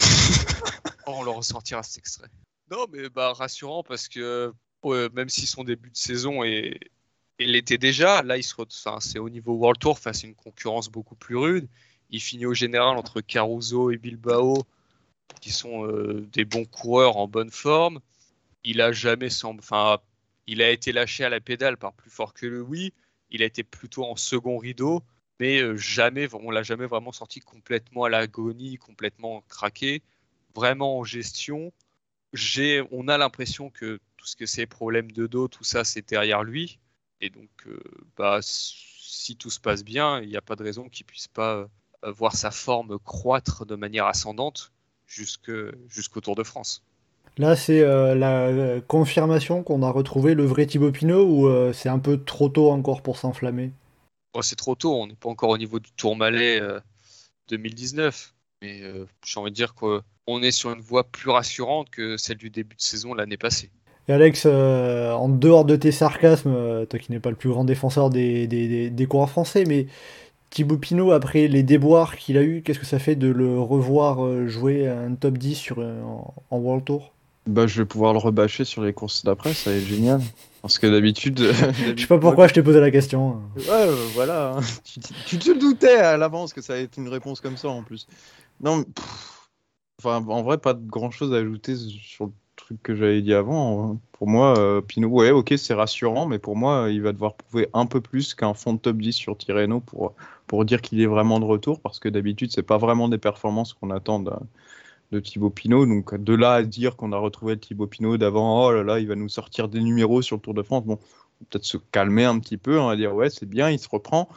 [1.06, 2.28] oh, on le ressortira cet extrait.
[2.70, 6.80] Non, mais bah rassurant parce que même si son début de saison est,
[7.42, 8.22] il l'était déjà.
[8.22, 8.54] Là, il se
[9.00, 11.68] c'est au niveau World Tour face à une concurrence beaucoup plus rude.
[12.10, 14.64] Il finit au général entre Caruso et Bilbao,
[15.40, 18.00] qui sont euh, des bons coureurs en bonne forme.
[18.64, 19.98] Il a jamais enfin,
[20.46, 22.92] il a été lâché à la pédale par plus fort que le oui.
[23.30, 25.02] Il a été plutôt en second rideau,
[25.40, 30.02] mais euh, jamais, on l'a jamais vraiment sorti complètement à l'agonie, complètement craqué.
[30.54, 31.72] Vraiment en gestion.
[32.34, 36.06] J'ai, on a l'impression que tout ce que c'est problème de dos, tout ça, c'est
[36.08, 36.78] derrière lui.
[37.22, 37.78] Et donc, euh,
[38.16, 41.68] bah, si tout se passe bien, il n'y a pas de raison qu'il puisse pas
[42.04, 44.72] euh, voir sa forme croître de manière ascendante
[45.06, 46.82] jusqu'au Tour de France.
[47.38, 52.00] Là, c'est euh, la confirmation qu'on a retrouvé le vrai Thibaut Pinot ou c'est un
[52.00, 53.70] peu trop tôt encore pour s'enflammer?
[54.34, 56.60] Oh, C'est trop tôt, on n'est pas encore au niveau du Tour Malais
[57.48, 58.34] 2019.
[58.62, 58.82] Mais
[59.24, 62.74] j'ai envie de dire qu'on est sur une voie plus rassurante que celle du début
[62.76, 63.70] de saison l'année passée.
[64.08, 67.50] Et Alex, euh, en dehors de tes sarcasmes, euh, toi qui n'es pas le plus
[67.50, 69.86] grand défenseur des, des, coureurs français, mais
[70.50, 74.24] Thibaut Pinot, après les déboires qu'il a eu, qu'est-ce que ça fait de le revoir
[74.24, 77.12] euh, jouer un top 10 sur, en, World Tour?
[77.46, 80.20] Bah, Je vais pouvoir le rebâcher sur les courses d'après, ça va être génial.
[80.62, 81.38] Parce que d'habitude.
[81.96, 83.40] je sais pas pourquoi je t'ai posé la question.
[83.56, 84.56] Ouais, voilà.
[84.56, 84.60] Hein.
[85.26, 88.06] tu, te doutais à l'avance que ça allait être une réponse comme ça en plus.
[88.60, 88.84] Non,
[89.98, 93.34] enfin, en vrai, pas de grand chose à ajouter sur le truc que j'avais dit
[93.34, 93.92] avant.
[93.92, 93.98] Hein.
[94.12, 97.68] Pour moi, euh, Pinot, ouais, ok, c'est rassurant, mais pour moi, il va devoir prouver
[97.74, 100.14] un peu plus qu'un fond de top 10 sur Tirreno pour,
[100.46, 103.74] pour dire qu'il est vraiment de retour, parce que d'habitude, c'est pas vraiment des performances
[103.74, 104.32] qu'on attend de,
[105.12, 105.86] de Thibaut Pinot.
[105.86, 109.08] Donc, de là à dire qu'on a retrouvé Thibaut Pinot d'avant, oh là là, il
[109.08, 110.84] va nous sortir des numéros sur le Tour de France.
[110.84, 110.98] Bon,
[111.50, 114.28] peut-être se calmer un petit peu, on va dire, ouais, c'est bien, il se reprend.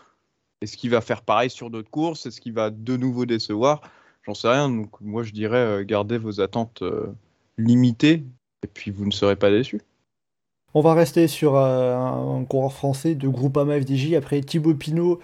[0.61, 2.25] Est-ce qu'il va faire pareil sur d'autres courses?
[2.25, 3.81] Est-ce qu'il va de nouveau décevoir?
[4.23, 4.69] J'en sais rien.
[4.69, 6.81] Donc, moi, je dirais, euh, gardez vos attentes.
[6.81, 7.13] Euh,
[7.57, 8.23] limité,
[8.63, 9.79] et puis vous ne serez pas déçu.
[10.77, 15.21] On va rester sur euh, un, coureur français de Groupama FDJ après Thibaut Pinot.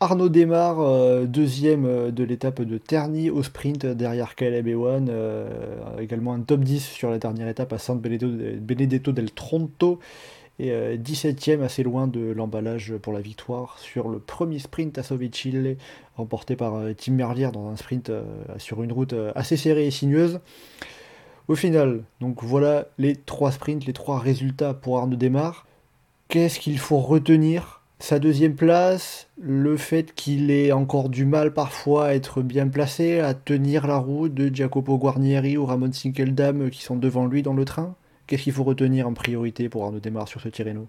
[0.00, 5.12] Arnaud Desmar, euh, deuxième euh, de l'étape de Terni au sprint derrière Caleb Ewan.
[5.98, 10.00] également un top 10 sur la dernière étape à San Benedetto del Tronto.
[10.58, 15.76] et 17ème assez loin de l'emballage pour la victoire sur le premier sprint à Chile
[16.16, 18.10] remporté par Tim Merlier dans un sprint
[18.56, 20.40] sur une route assez serrée et sinueuse.
[21.46, 25.66] Au final, donc voilà les trois sprints, les trois résultats pour Arnaud Démarre.
[26.28, 27.82] Qu'est-ce qu'il faut retenir?
[27.98, 33.20] Sa deuxième place, le fait qu'il ait encore du mal parfois à être bien placé,
[33.20, 37.54] à tenir la roue de Jacopo Guarnieri ou Ramon Sinkeldam qui sont devant lui dans
[37.54, 37.94] le train
[38.26, 40.88] Qu'est-ce qu'il faut retenir en priorité pour Arnaud Démarre sur ce Tirreno?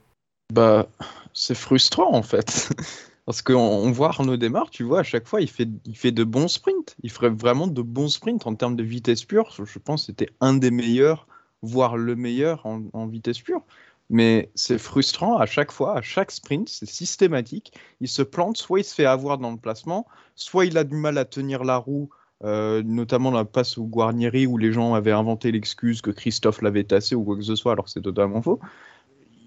[0.53, 0.87] Bah,
[1.33, 2.69] c'est frustrant en fait.
[3.25, 6.23] Parce qu'on voit Arnaud Démarre, tu vois, à chaque fois, il fait, il fait de
[6.23, 6.95] bons sprints.
[7.01, 9.51] Il ferait vraiment de bons sprints en termes de vitesse pure.
[9.51, 11.27] Je pense que c'était un des meilleurs,
[11.63, 13.63] voire le meilleur en, vitesse pure.
[14.11, 17.73] Mais c'est frustrant à chaque fois, à chaque sprint, c'est systématique.
[17.99, 20.95] Il se plante, soit il se fait avoir dans le placement, soit il a du
[20.95, 22.09] mal à tenir la roue,
[22.43, 26.83] euh, notamment la passe au Guarnieri où les gens avaient inventé l'excuse que Christophe l'avait
[26.83, 28.59] tassé ou quoi que ce soit, alors c'est totalement faux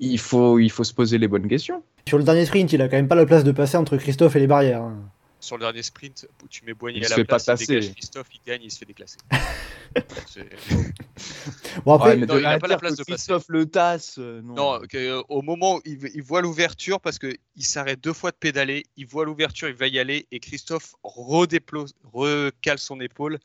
[0.01, 1.83] il faut, il faut se poser les bonnes questions.
[2.09, 4.37] Sur le dernier sprint, il a quand même pas la place de passer entre Christophe
[4.37, 4.83] et les barrières.
[4.83, 5.11] Hein.
[5.41, 8.41] Sur le dernier sprint, où tu mets Boigny à la place, pas il Christophe, il
[8.45, 9.19] gagne, il se fait déclasser.
[11.85, 14.17] bon après, il n'a pas la place de Christophe le tasse.
[14.19, 18.37] Euh, non, euh, au moment où il, voit l'ouverture, parce qu'il s'arrête deux fois de
[18.37, 23.39] pédaler, il voit l'ouverture, il va y aller, et Christophe recale son épaule,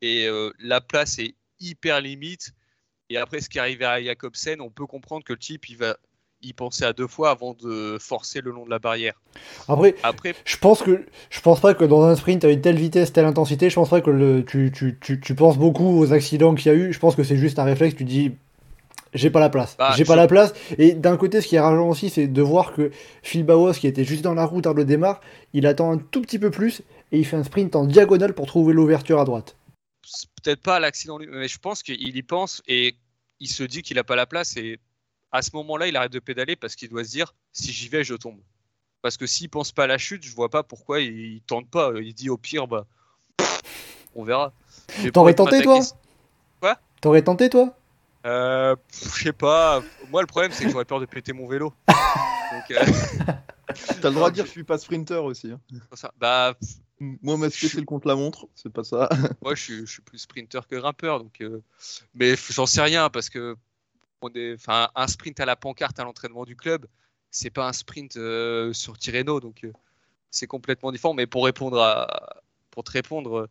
[0.00, 2.54] et euh, la place est hyper limite.
[3.10, 5.96] Et après, ce qui arrive à Jacobsen, on peut comprendre que le type, il va
[6.42, 9.20] y penser à deux fois avant de forcer le long de la barrière.
[9.66, 12.76] Après, après je pense que je pense pas que dans un sprint à une telle
[12.76, 16.12] vitesse, telle intensité, je pense pas que le, tu, tu, tu, tu penses beaucoup aux
[16.12, 16.92] accidents qu'il y a eu.
[16.92, 17.96] Je pense que c'est juste un réflexe.
[17.96, 18.32] Tu dis,
[19.14, 19.76] j'ai pas la place.
[19.78, 20.52] Bah, j'ai pas la place.
[20.76, 22.90] Et d'un côté, ce qui est rageant aussi, c'est de voir que
[23.22, 25.20] Phil Bauhaus, qui était juste dans la route à le démarre,
[25.54, 28.46] il attend un tout petit peu plus et il fait un sprint en diagonale pour
[28.46, 29.56] trouver l'ouverture à droite
[30.42, 32.96] peut-être pas à l'accident, mais je pense qu'il y pense et
[33.40, 34.56] il se dit qu'il n'a pas la place.
[34.56, 34.78] Et
[35.32, 38.04] à ce moment-là, il arrête de pédaler parce qu'il doit se dire si j'y vais,
[38.04, 38.40] je tombe.
[39.02, 41.92] Parce que s'il pense pas à la chute, je vois pas pourquoi il, tente pas.
[42.00, 42.86] Il dit au pire, bah,
[44.14, 44.52] on verra.
[45.12, 45.80] T'aurais tenté toi
[46.60, 46.78] Quoi?
[47.00, 47.74] T'aurais tenté toi?
[48.26, 49.82] Euh, Je sais pas.
[50.10, 51.72] Moi, le problème, c'est que j'aurais peur de péter mon vélo.
[51.88, 52.84] Donc, euh,
[54.00, 55.52] T'as le droit de dire que je suis pas sprinter aussi.
[55.52, 55.60] Hein.
[56.18, 56.54] Bah,
[57.00, 59.08] moi, ma c'est le contre la montre, c'est pas ça.
[59.42, 61.40] Moi, je suis, plus sprinter que grimpeur, donc.
[61.40, 61.62] Euh,
[62.14, 63.56] mais j'en sais rien parce que
[64.20, 66.86] on est, enfin, un sprint à la pancarte à l'entraînement du club,
[67.30, 69.72] c'est pas un sprint euh, sur Tirreno, donc euh,
[70.30, 71.14] c'est complètement différent.
[71.14, 73.48] Mais pour répondre à, pour te répondre,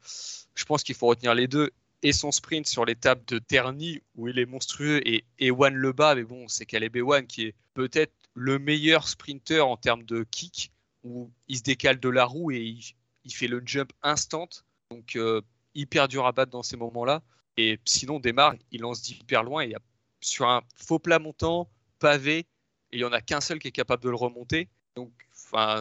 [0.55, 1.71] je pense qu'il faut retenir les deux
[2.03, 6.23] et son sprint sur l'étape de Terny où il est monstrueux et Ewan Lebas, mais
[6.23, 10.71] bon, c'est Caleb Ewan qui est peut-être le meilleur sprinter en termes de kick
[11.03, 12.83] où il se décale de la roue et il,
[13.27, 14.49] il fait le jump instant,
[14.89, 15.41] donc euh,
[15.75, 17.21] hyper dur à battre dans ces moments-là.
[17.57, 19.75] Et sinon, démarre, il lance d'hyper loin et
[20.21, 21.67] sur un faux plat montant,
[21.99, 22.47] pavé, et
[22.93, 24.69] il n'y en a qu'un seul qui est capable de le remonter.
[24.95, 25.11] Donc,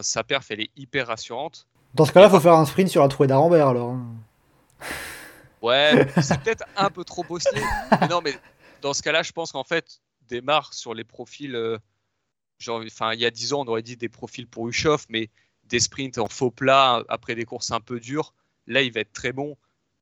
[0.01, 1.67] sa perf, elle est hyper rassurante.
[1.93, 3.91] Dans ce cas-là, il faut faire un sprint sur la trouée d'Arambert alors.
[3.91, 4.05] Hein.
[5.59, 7.49] Ouais, c'est peut-être un peu trop bossé.
[8.11, 8.35] non, mais
[8.83, 11.55] dans ce cas-là, je pense qu'en fait, démarre sur les profils.
[11.55, 11.79] Euh,
[12.59, 15.31] genre, il y a 10 ans, on aurait dit des profils pour Uchoff, mais
[15.69, 18.33] des sprints en faux plat après des courses un peu dures,
[18.67, 19.57] là, il va être très bon.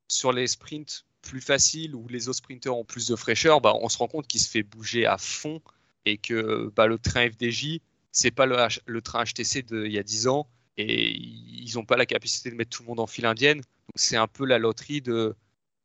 [0.08, 3.90] Sur les sprints plus faciles où les autres sprinteurs ont plus de fraîcheur, bah, on
[3.90, 5.62] se rend compte qu'il se fait bouger à fond
[6.06, 7.80] et que bah, le train FDJ,
[8.12, 10.48] c'est pas le, train HTC d'il y a 10 ans
[10.78, 13.62] et ils n'ont pas la capacité de mettre tout le monde en file indienne.
[13.96, 15.36] c'est un peu la loterie de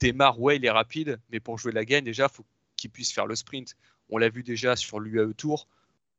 [0.01, 2.45] démarre, ouais, il est rapide, mais pour jouer la gagne, déjà, il faut
[2.77, 3.77] qu'il puisse faire le sprint.
[4.09, 5.69] On l'a vu déjà sur l'UAE Tour,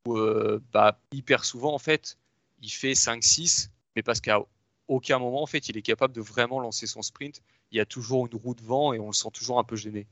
[0.05, 2.17] où euh, bah, hyper souvent, en fait,
[2.61, 4.39] il fait 5-6, mais parce qu'à
[4.87, 7.41] aucun moment, en fait, il est capable de vraiment lancer son sprint.
[7.71, 9.75] Il y a toujours une roue de vent et on le sent toujours un peu
[9.75, 10.05] gêné.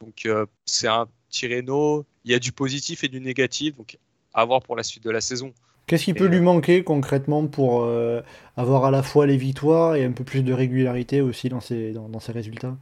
[0.00, 2.04] Donc, euh, c'est un Tirreno.
[2.24, 3.74] Il y a du positif et du négatif.
[3.76, 3.98] Donc,
[4.34, 5.54] à voir pour la suite de la saison.
[5.86, 8.20] Qu'est-ce qui peut lui euh, manquer concrètement pour euh,
[8.56, 11.92] avoir à la fois les victoires et un peu plus de régularité aussi dans ses,
[11.92, 12.76] dans, ses résultats?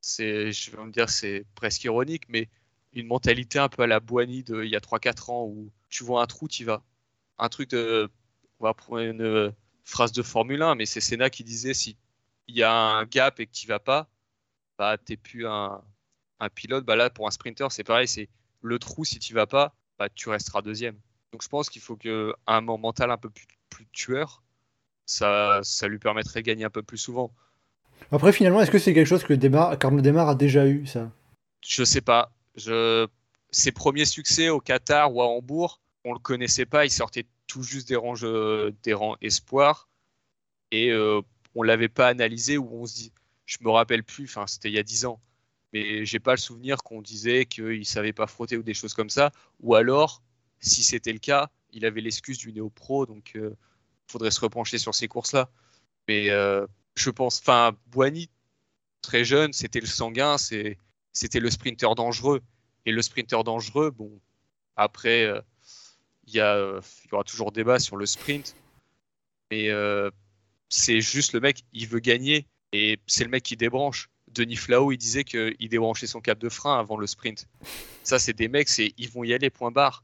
[0.00, 2.48] C'est, Je vais me dire, c'est presque ironique, mais
[2.94, 6.22] une mentalité un peu à la Boigny d'il y a 3-4 ans où tu vois
[6.22, 6.82] un trou, tu y vas.
[7.38, 8.10] Un truc de
[8.64, 9.50] on va prendre une euh,
[9.84, 11.98] phrase de Formule 1, mais c'est Senna qui disait si
[12.48, 14.08] il y a un gap et que tu vas pas,
[14.78, 15.82] bah t'es plus un,
[16.54, 16.84] pilote.
[16.84, 18.28] Bah là pour un sprinter c'est pareil, c'est
[18.62, 20.96] le trou si tu vas pas, bah tu resteras deuxième.
[21.32, 24.42] Donc je pense qu'il faut que un mental un peu plus, tueur,
[25.04, 27.34] ça, ça lui permettrait de gagner un peu plus souvent.
[28.12, 31.10] Après finalement, est-ce que c'est quelque chose que Demar, Carlo Demar a déjà eu ça?
[31.60, 32.32] Je sais pas.
[32.54, 33.06] Je...
[33.50, 37.62] Ses premiers succès au Qatar ou à Hambourg, on le connaissait pas, il sortait tout
[37.62, 39.88] juste des rangs, euh, des rangs espoir.
[40.70, 41.20] Et euh,
[41.54, 43.12] on l'avait pas analysé où on se dit,
[43.46, 45.20] je me rappelle plus, c'était il y a 10 ans,
[45.72, 49.10] mais j'ai pas le souvenir qu'on disait qu'il savait pas frotter ou des choses comme
[49.10, 49.30] ça.
[49.60, 50.22] Ou alors,
[50.60, 53.54] si c'était le cas, il avait l'excuse du néo-pro, donc il
[54.08, 55.50] faudrait se repencher sur ces courses-là.
[56.08, 58.30] Mais je pense, enfin, Boigny,
[59.02, 62.40] très jeune, c'était le sanguin, c'était le sprinter dangereux.
[62.86, 64.20] Et le sprinter dangereux, bon,
[64.76, 65.30] après,
[66.26, 68.56] il y, aura toujours débat sur le sprint.
[69.50, 69.70] Mais
[70.68, 74.10] c'est juste le mec, il veut gagner et c'est le mec qui débranche.
[74.28, 77.46] Denis Flao, il disait qu'il débranchait son cap de frein avant le sprint.
[78.02, 80.02] Ça, c'est des mecs, c'est ils vont y aller, point barre.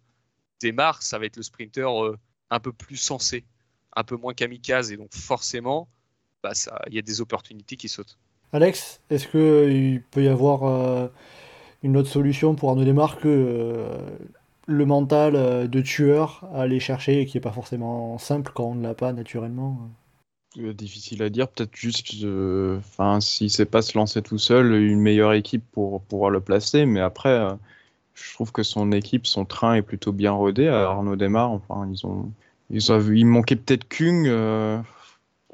[0.60, 2.16] Démarre, ça va être le sprinter euh,
[2.50, 3.44] un peu plus sensé,
[3.96, 5.88] un peu moins kamikaze, et donc forcément,
[6.42, 6.52] bah,
[6.88, 8.18] il y a des opportunités qui sautent.
[8.52, 11.08] Alex, est-ce qu'il peut y avoir euh,
[11.82, 13.98] une autre solution pour Arnaud Desmar que euh,
[14.70, 18.74] le mental de tueur à aller chercher et qui n'est pas forcément simple quand on
[18.74, 19.90] ne l'a pas naturellement
[20.58, 24.74] euh, difficile à dire, peut-être juste, euh, enfin, s'il sait pas se lancer tout seul,
[24.74, 26.86] une meilleure équipe pour pouvoir le placer.
[26.86, 27.54] Mais après, euh,
[28.14, 30.66] je trouve que son équipe, son train est plutôt bien rodé.
[30.68, 32.32] Arnaud démarre, enfin, ils ont,
[32.70, 34.26] ils ont il manquait peut-être Kung.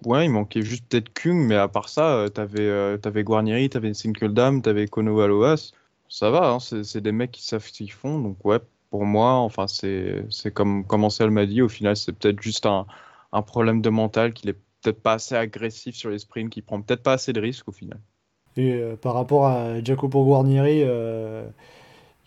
[0.05, 4.63] ouais, il manquait juste peut-être Kung, mais à part ça, t'avais, avais Guarnieri, t'avais Sinkeldam,
[4.63, 5.73] t'avais Kono Aloas.
[6.09, 8.19] Ça va, hein, c'est, des mecs qui savent ce qu'ils font.
[8.19, 8.61] Donc ouais,
[8.91, 11.63] pour moi, enfin, c'est, comme, comme Ansel m'a dit.
[11.63, 12.87] Au final, c'est peut-être juste un,
[13.43, 17.03] problème de mental qu'il est peut-être pas assez agressif sur les sprints, qui prend peut-être
[17.03, 17.99] pas assez de risques au final.
[18.57, 21.45] Et euh, par rapport à Jacopo Guarnieri, euh,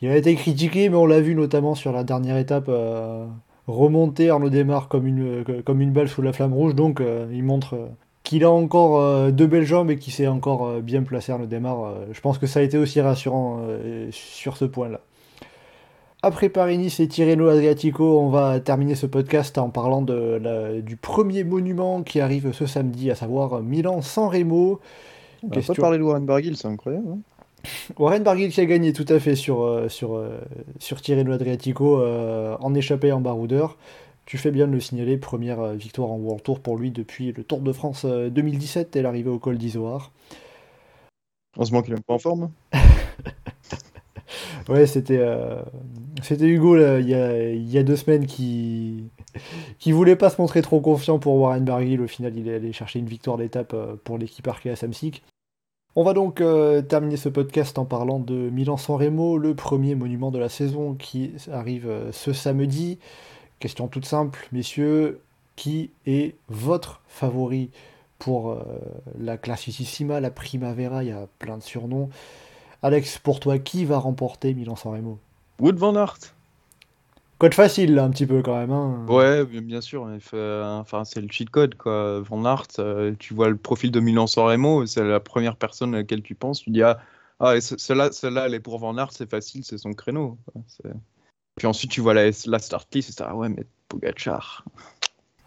[0.01, 3.25] il a été critiqué, mais on l'a vu notamment sur la dernière étape euh,
[3.67, 6.75] remonter Arnaud Démarre comme une, comme une balle sous la flamme rouge.
[6.75, 7.01] Donc
[7.31, 7.89] il montre
[8.23, 11.95] qu'il a encore deux belles jambes et qu'il s'est encore bien placé Arnaud Démarre.
[12.11, 13.61] je pense que ça a été aussi rassurant
[14.11, 15.01] sur ce point-là.
[16.21, 21.45] Après Paris-Nice et Tirreno Adriatico, on va terminer ce podcast en parlant de du premier
[21.45, 24.81] monument qui arrive ce samedi, à savoir Milan-San Remo.
[25.43, 27.07] On va pas parler de Warren Barguil, c'est incroyable.
[27.09, 27.19] Hein.
[27.97, 30.39] Warren Barguil qui a gagné tout à fait sur, euh, sur, euh,
[30.79, 33.77] sur Tirreno Adriatico euh, en échappé en baroudeur.
[34.25, 37.43] Tu fais bien de le signaler, première victoire en World Tour pour lui depuis le
[37.43, 40.11] Tour de France 2017 et l'arrivée au col d'Izoard.
[41.57, 42.51] Heureusement qu'il n'est pas en forme.
[44.69, 45.19] ouais, c'était
[46.23, 49.03] c'était Hugo il, y a, deux semaines qui
[49.77, 52.01] qui voulait pas se montrer trop confiant pour Warren Barguil.
[52.01, 55.23] Au final, il est allé chercher une victoire d'étape euh, pour l'équipe Arkea Samsic.
[55.95, 60.31] On va donc euh, terminer ce podcast en parlant de Milan-San Remo, le premier monument
[60.31, 62.99] de la saison qui arrive euh, ce samedi.
[63.59, 65.21] Question toute simple, messieurs,
[65.55, 67.71] qui est votre favori
[68.17, 68.57] pour
[69.17, 71.03] la Classicissima, la Primavera?
[71.03, 72.09] Il y a plein de surnoms.
[72.81, 75.19] Alex, pour toi, qui va remporter Milan-San Remo?
[75.59, 76.17] Wood Van Aert.
[77.37, 78.71] Code facile, là, un petit peu quand même.
[78.71, 79.05] Hein.
[79.07, 80.07] Ouais, bien sûr.
[80.33, 82.19] Enfin, c'est le cheat code, quoi.
[82.19, 85.99] Van Aert, euh, tu vois le profil de Milan-San Remo, c'est la première personne à
[85.99, 86.61] laquelle tu penses.
[86.61, 86.99] Tu dis, ah,
[87.39, 90.37] ah celle-là, celle-là, elle est pour Van Aert, c'est facile, c'est son créneau.
[91.55, 94.65] Puis ensuite, tu vois la, la start list, c'est ah ouais, mais Pogachar.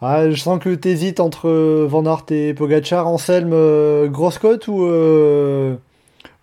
[0.01, 1.49] Ah, je sens que tu hésites entre
[1.85, 3.07] Van Aert et Pogachar.
[3.07, 5.75] Anselme, euh, grosse cote ou, euh,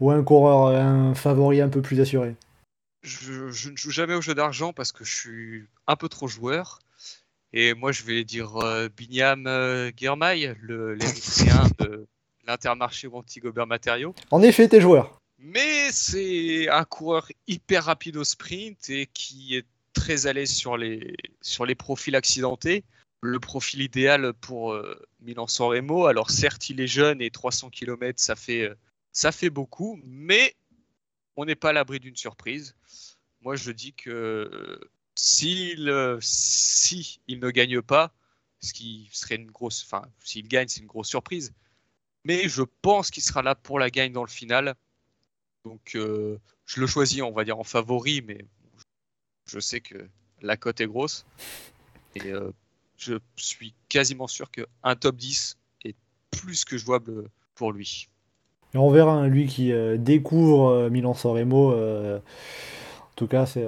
[0.00, 2.36] ou un coureur, un favori un peu plus assuré?
[3.02, 6.78] Je, ne joue jamais au jeu d'argent parce que je suis un peu trop joueur.
[7.52, 10.96] Et moi, je vais dire euh, Binyam euh, Girmay, de
[12.46, 14.14] l'Intermarché ou Antigobert Matériaux.
[14.30, 15.20] En effet, t'es joueur.
[15.38, 20.76] Mais c'est un coureur hyper rapide au sprint et qui est très à l'aise sur
[20.76, 22.84] les, sur les profils accidentés.
[23.22, 26.06] Le profil idéal pour euh, Milan-San Remo.
[26.06, 28.74] Alors certes, il est jeune et 300 km, ça fait, euh,
[29.12, 30.54] ça fait beaucoup, mais
[31.40, 32.76] on n'est pas à l'abri d'une surprise.
[33.40, 34.78] Moi, je dis que
[35.14, 38.12] s'il si il ne gagne pas,
[38.60, 41.54] ce qui serait une grosse, enfin, s'il gagne, c'est une grosse surprise.
[42.24, 44.74] Mais je pense qu'il sera là pour la gagne dans le final.
[45.64, 48.44] Donc, euh, je le choisis, on va dire en favori, mais
[49.46, 50.08] je sais que
[50.42, 51.24] la cote est grosse.
[52.16, 52.50] Et euh,
[52.98, 55.96] je suis quasiment sûr qu'un top 10 est
[56.30, 58.10] plus que jouable pour lui.
[58.74, 61.72] Et on verra, hein, lui qui euh, découvre euh, Milan-San Remo.
[61.72, 63.66] Euh, en tout cas, c'est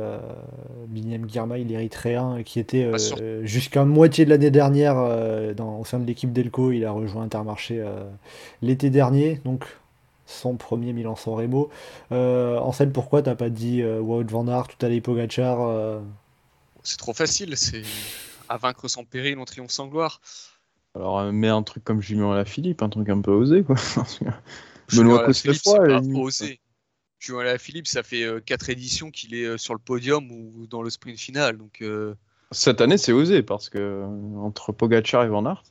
[0.87, 2.91] Binyam Girmay, l'érythréen, qui était
[3.43, 4.95] jusqu'à moitié de l'année dernière
[5.55, 6.73] dans, au sein de l'équipe d'Elco.
[6.73, 7.85] Il a rejoint Intermarché
[8.63, 9.67] l'été dernier, donc
[10.25, 11.69] son premier Milan-San Remo.
[12.11, 16.01] en scène, pourquoi t'as pas dit Wout Van Aert, tout à Pogachar
[16.83, 17.83] C'est trop facile, c'est
[18.49, 20.23] à vaincre sans péril, on triomphe sans gloire.
[20.95, 23.77] Alors, mets un truc comme Julien Philippe, un truc un peu osé, quoi.
[24.95, 26.01] Benoît Cosnefroy.
[26.15, 26.61] osé.
[27.19, 30.83] Julien Philippe, ça fait 4 euh, éditions qu'il est euh, sur le podium ou dans
[30.83, 31.57] le sprint final.
[31.57, 32.15] Donc, euh,
[32.51, 34.05] Cette année, c'est osé parce que
[34.39, 35.63] entre Pogachar et Van Aert.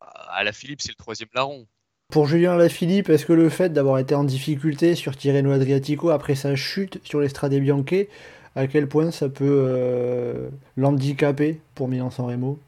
[0.00, 1.66] À la Philippe, c'est le troisième larron.
[2.12, 6.34] Pour Julien Lafilippe, est-ce que le fait d'avoir été en difficulté sur Tirreno Adriatico après
[6.34, 8.06] sa chute sur l'Estrade Bianche
[8.54, 12.58] à quel point ça peut euh, l'handicaper pour Milan-San Remo?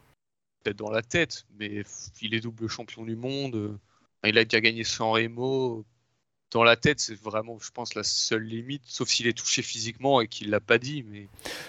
[0.63, 1.83] Peut-être dans la tête, mais
[2.21, 3.77] il est double champion du monde.
[4.27, 5.85] Il a déjà gagné San Remo.
[6.51, 10.21] Dans la tête, c'est vraiment, je pense, la seule limite, sauf s'il est touché physiquement
[10.21, 11.03] et qu'il l'a pas dit.
[11.09, 11.27] Mais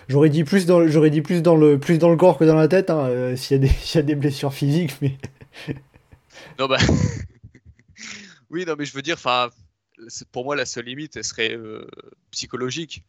[0.08, 2.54] j'aurais dit plus dans, j'aurais dit plus dans le, plus dans le corps que dans
[2.54, 5.16] la tête, hein, euh, s'il y, y, a des blessures physiques, mais.
[6.58, 6.78] non bah.
[8.50, 9.50] oui, non mais je veux dire, enfin,
[10.32, 11.86] pour moi la seule limite, elle serait euh,
[12.30, 13.02] psychologique,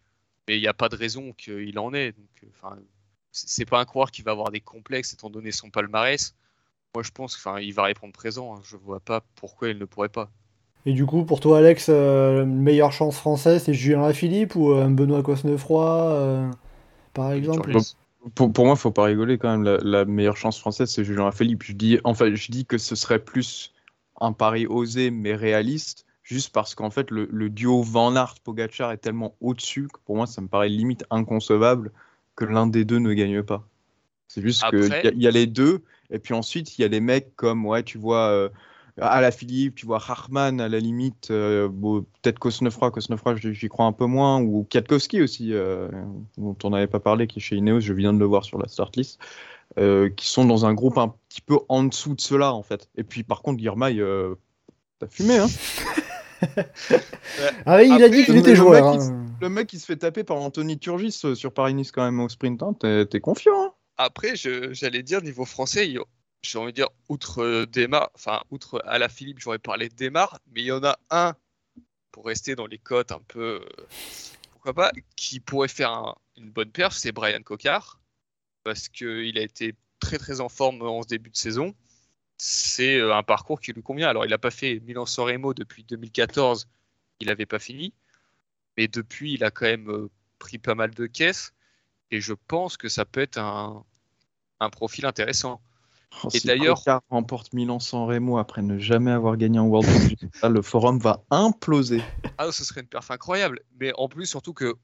[0.48, 2.12] mais il n'y a pas de raison qu'il en ait.
[2.12, 2.78] Donc, euh, enfin,
[3.32, 6.36] c'est pas un coureur qui va avoir des complexes étant donné son palmarès.
[6.96, 8.56] Moi, je pense qu'il va répondre présent.
[8.56, 8.62] Hein.
[8.64, 10.30] Je vois pas pourquoi il ne pourrait pas.
[10.86, 14.90] Et du coup, pour toi, Alex, euh, meilleure chance française, c'est Julien Lafilippe ou un
[14.90, 16.50] Benoît Cosnefroy,
[17.14, 17.76] par exemple?
[18.36, 19.78] pour, pour, moi, faut pas rigoler quand même.
[19.84, 21.64] La, meilleure chance française, c'est Julien Lafilippe.
[21.64, 23.74] Je dis, enfin, je dis que ce serait plus
[24.20, 28.98] un pari osé mais réaliste juste parce qu'en fait le, duo Van Aert Pogacar est
[28.98, 31.92] tellement au-dessus que pour moi ça me paraît limite inconcevable
[32.36, 33.64] que l'un des deux ne gagne pas.
[34.28, 37.00] C'est juste qu'il y, y, a les deux et puis ensuite il y a des
[37.00, 38.50] mecs comme ouais tu vois euh,
[39.00, 43.86] à la Philippe, tu vois Harman à la limite, euh, peut-être Cosnefroy, Cosnefroy j'y crois
[43.86, 45.88] un peu moins, ou Kiatkowski aussi, euh,
[46.40, 48.58] dont on n'avait pas parlé, qui est chez Ineos, je viens de le voir sur
[48.58, 49.20] la start list,
[49.76, 52.90] qui sont dans un groupe un petit peu en dessous de cela en fait.
[52.96, 54.00] Et puis par contre, Girmay,
[54.98, 55.48] t'as fumé hein
[57.66, 58.88] ah oui, il a dit qu'il était joueur.
[58.88, 59.26] Hein.
[59.42, 62.30] Le mec, qui se fait taper par Anthony Turgis euh, sur Paris-Nice quand même au
[62.30, 62.74] sprint, hein.
[62.80, 63.66] t'es confiant.
[63.66, 65.94] Hein Après, j'allais dire, niveau français,
[66.42, 69.96] j'ai envie de dire, outre euh, Demar, enfin, outre à la Philippe, j'aurais parlé de
[69.96, 71.36] Demar, mais il y en a un,
[72.12, 73.86] pour rester dans les cotes un peu, euh,
[74.52, 78.00] pourquoi pas, qui pourrait faire une bonne perf, c'est Brian Cocard,
[78.64, 81.76] parce qu'il a été très très en forme en ce début de saison
[82.38, 84.10] c'est euh, un parcours qui lui convient.
[84.10, 86.70] Alors, il n'a pas fait Milan-San depuis 2014,
[87.20, 87.94] il n'avait pas fini,
[88.78, 91.54] mais depuis, il a quand même euh, pris pas mal de caisses,
[92.12, 93.84] et je pense que ça peut être un,
[94.72, 95.62] profil intéressant.
[96.24, 100.62] Oh, et d'ailleurs, remporte Milan-San Remo après ne jamais avoir gagné un World Tour, le
[100.62, 102.02] forum va imploser.
[102.38, 104.76] Ah, ce serait une perf incroyable, mais en plus, surtout que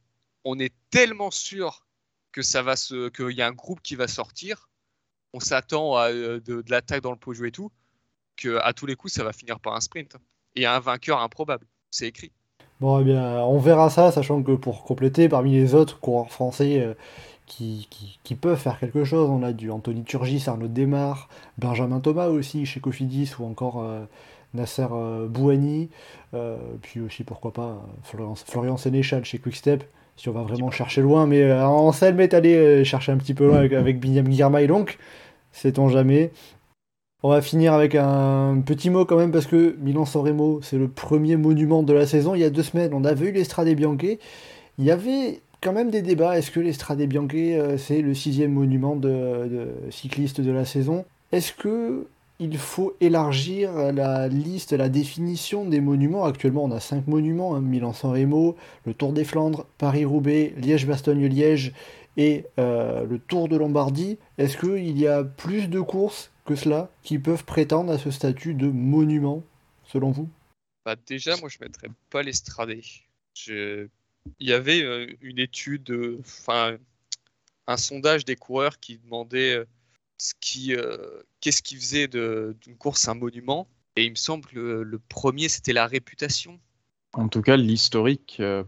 [0.43, 1.85] on est tellement sûr
[2.31, 4.67] que ça va se, qu'il y a un groupe qui va sortir
[5.33, 7.71] on s'attend à euh, de, l'attaque dans le pot et tout,
[8.37, 10.15] que à tous les coups, ça va finir par un sprint.
[10.55, 11.67] Et un vainqueur improbable.
[11.89, 12.31] C'est écrit.
[12.83, 16.81] Bon, eh bien, on verra ça, sachant que pour compléter, parmi les autres coureurs français
[16.81, 16.93] euh,
[17.45, 17.87] qui,
[18.41, 22.81] peuvent faire quelque chose, on a du Anthony Turgis, Arnaud Desmar, Benjamin Thomas aussi chez
[22.81, 24.03] Cofidis, ou encore euh,
[24.53, 24.87] Nasser
[25.29, 25.91] Bouhani,
[26.81, 29.85] puis aussi, pourquoi pas, Florian, Sénéchal chez Quickstep,
[30.17, 33.59] si on va vraiment chercher loin, mais Anselme est allé chercher un petit peu loin
[33.59, 34.97] avec, avec Binyam Girmay, donc
[35.53, 36.31] sait-on jamais.
[37.25, 40.89] On va finir avec un petit mot quand même parce que Milan-San Remo, c'est le
[40.89, 42.35] premier monument de la saison.
[42.35, 44.17] Il y a deux semaines, on avait eu l'Estrade Bianche.
[44.77, 46.37] Il y avait quand même des débats.
[46.37, 51.05] Est-ce que l'Estrade Bianche, euh, c'est le sixième monument de, cycliste de la saison?
[51.31, 52.07] Est-ce que
[52.39, 56.25] il faut élargir la liste, la définition des monuments?
[56.25, 57.61] Actuellement, on a cinq monuments hein.
[57.61, 61.71] Milan-San Remo, le Tour des Flandres, Paris-Roubaix, Liège-Bastogne-Liège
[62.17, 66.89] et euh, le Tour de Lombardie, est-ce qu'il y a plus de courses que cela
[67.03, 69.43] qui peuvent prétendre à ce statut de monument,
[69.85, 70.29] selon vous?
[70.85, 72.81] Bah Déjà, moi, je ne mettrais pas l'Estradé.
[73.33, 73.87] Je...
[74.39, 76.77] Il y avait euh, une étude, euh, enfin,
[77.67, 79.65] un sondage des coureurs qui demandait
[80.17, 80.73] ce qui,
[81.39, 83.67] qu'est-ce qui faisait d'une course un monument.
[83.95, 86.59] Et il me semble que le premier, c'était la réputation.
[87.13, 88.63] En tout cas, l'historique euh,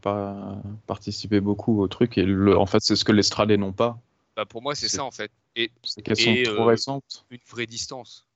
[0.86, 2.17] participait beaucoup au truc.
[2.17, 3.99] Et le, en fait, c'est ce que l'Estradé n'ont pas.
[4.36, 5.32] Bah pour moi, c'est ça, en fait.
[5.56, 7.26] Et, c'est qu'elles sont trop euh, récentes.
[7.30, 8.28] Une vraie distance.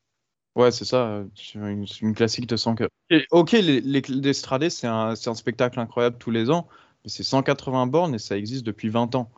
[0.55, 1.24] Ouais, c'est ça.
[1.55, 2.76] Une, une, classique de 100
[3.09, 6.67] et, Ok, l'Estradé, c'est un, un, spectacle incroyable tous les ans.
[7.03, 9.30] Mais c'est 180 bornes et ça existe depuis 20 ans.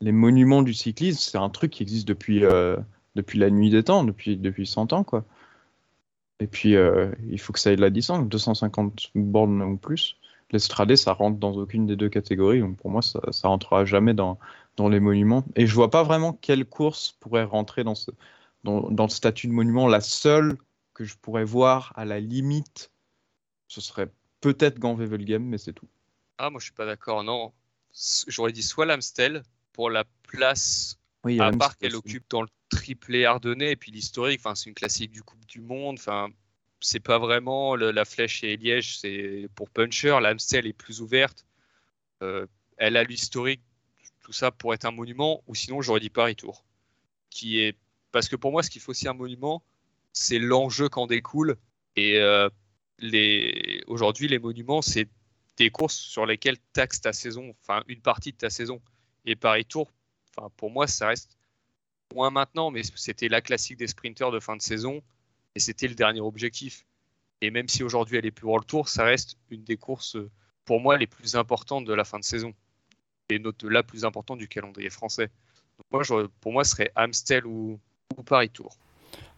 [0.00, 2.76] Les monuments du cyclisme, c'est un truc qui existe depuis, euh,
[3.14, 5.24] depuis la nuit des temps, depuis, depuis 100 ans, quoi.
[6.38, 10.16] Et puis, euh, il faut que ça ait de la distance, 250 bornes ou plus.
[10.50, 12.60] L'Estradé, ça rentre dans aucune des deux catégories.
[12.60, 14.38] Donc pour moi, ça, ça rentrera jamais dans,
[14.76, 15.44] dans les monuments.
[15.56, 18.10] Et je vois pas vraiment quelle course pourrait rentrer dans, ce,
[18.64, 19.88] dans, dans le statut de monument.
[19.88, 20.56] La seule
[20.94, 22.90] que je pourrais voir à la limite,
[23.68, 24.10] ce serait
[24.40, 25.88] peut-être Gand-Wevelgem, mais c'est tout.
[26.38, 27.52] Ah, moi je suis pas d'accord, non.
[28.28, 33.24] J'aurais dit soit l'Amstel pour la place oui, à part qu'elle occupe dans le triplé
[33.24, 35.96] ardennais et puis l'historique, enfin, c'est une classique du Coupe du Monde.
[35.98, 36.28] Enfin,
[36.80, 40.18] c'est pas vraiment la flèche et Liège, c'est pour puncher.
[40.20, 41.46] L'Amstel est plus ouverte.
[42.22, 42.46] Euh,
[42.76, 43.62] elle a l'historique,
[44.26, 45.44] tout ça pour être un monument.
[45.46, 46.64] Ou sinon, j'aurais dit Paris Tour,
[47.30, 47.76] qui est
[48.10, 49.62] parce que pour moi, ce qu'il faut aussi un monument,
[50.12, 51.56] c'est l'enjeu qu'en découle.
[51.94, 52.48] Et euh,
[52.98, 53.84] les...
[53.86, 55.08] aujourd'hui, les monuments, c'est
[55.56, 58.80] des courses sur lesquelles taxe ta saison, enfin une partie de ta saison.
[59.26, 59.92] Et Paris Tour,
[60.36, 61.36] enfin, pour moi, ça reste
[62.12, 65.02] moins maintenant, mais c'était la classique des sprinters de fin de saison
[65.54, 66.84] et c'était le dernier objectif.
[67.42, 70.16] Et même si aujourd'hui elle est plus World Tour, ça reste une des courses
[70.64, 72.54] pour moi les plus importantes de la fin de saison
[73.30, 75.30] et note la plus importante du calendrier français.
[76.40, 77.78] pour moi, ce serait Amstel ou,
[78.24, 78.76] Paris Tour.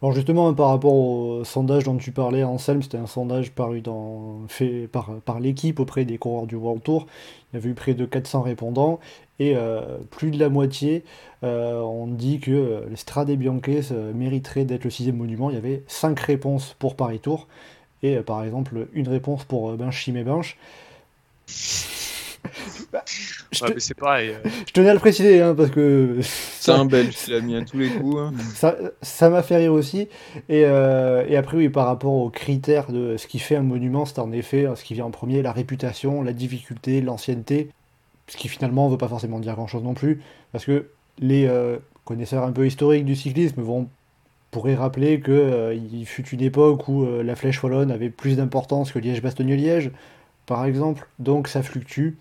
[0.01, 4.47] Alors justement, par rapport au sondage dont tu parlais, Anselme, c'était un sondage paru dans,
[4.47, 7.07] fait par, l'équipe auprès des coureurs du World Tour.
[7.51, 8.99] Il y avait eu près de 400 répondants
[9.39, 11.03] et euh, plus de la moitié
[11.43, 15.49] euh, ont dit que euh, les Strade Bianche mériterait d'être le sixième monument.
[15.49, 17.47] Il y avait 5 réponses pour Paris Tour
[18.01, 20.57] et par exemple une réponse pour Binche Chimé Binche.
[23.51, 24.31] je, c'est pareil.
[24.31, 24.49] Euh.
[24.67, 26.17] je tenais à le préciser hein, parce que.
[26.21, 28.17] C'est un belge qui l'a mis à tous les coups.
[28.17, 28.33] Hein.
[29.01, 30.07] Ça, m'a fait rire aussi.
[30.47, 34.05] Et, euh, et, après, oui, par rapport aux critères de ce qui fait un monument,
[34.05, 37.69] c'est en effet ce qui vient en premier la réputation, la difficulté, l'ancienneté.
[38.27, 40.21] Ce qui finalement ne veut pas forcément dire grand chose non plus.
[40.51, 40.87] Parce que
[41.19, 43.87] les euh, connaisseurs un peu historiques du cyclisme vont
[44.51, 49.91] pourraient rappeler qu'il fut une époque où la flèche wallonne avait plus d'importance que Liège-Bastogne-Liège,
[50.47, 51.07] par exemple.
[51.19, 52.15] Donc ça fluctue.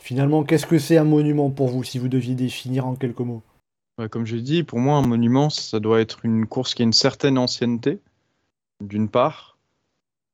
[0.00, 3.42] Finalement, qu'est-ce que c'est un monument pour vous, si vous deviez définir en quelques mots?
[4.10, 6.94] Comme j'ai dit, pour moi, un monument, ça doit être une course qui a une
[6.94, 8.00] certaine ancienneté,
[8.80, 9.58] d'une part.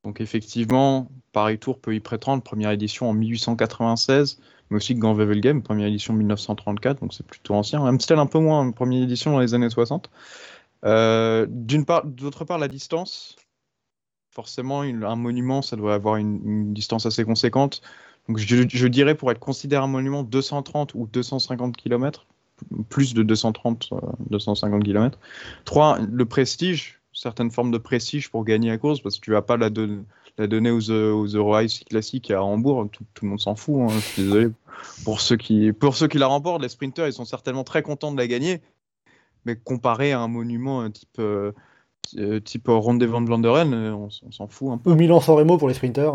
[0.04, 4.40] Donc effectivement, Paris Tour peut y prétendre, première édition en 1896,
[4.70, 7.84] mais aussi Grand Game, première édition en 1934, donc c'est plutôt ancien.
[7.84, 10.10] Amstel un peu moins, première édition dans les années 60.
[10.84, 13.34] Euh, d'une part, d'autre part, la distance.
[14.30, 17.82] Forcément, un monument, ça doit avoir une distance assez conséquente.
[18.34, 22.26] Je, dirais pour être considéré un monument 230 ou 250 km,
[22.88, 23.90] plus de 230,
[24.30, 25.18] 250 km.
[25.64, 25.98] 3.
[26.10, 29.56] Le prestige, certaines formes de prestige pour gagner la course, parce que tu vas pas
[29.56, 29.70] la,
[30.38, 31.56] la donner aux, aux Euro
[31.88, 34.50] classiques à Hambourg, tout, le monde s'en fout, hein.
[35.04, 38.12] Pour ceux, qui, pour ceux qui la remportent, les sprinters, ils sont certainement très contents
[38.12, 38.60] de la gagner,
[39.46, 41.18] mais comparé à un monument type...
[41.18, 41.52] Euh,
[42.44, 44.92] type Ronde van Vlaanderen, on, on s'en fout un peu.
[44.92, 46.14] Ou Milan-San Remo pour les sprinters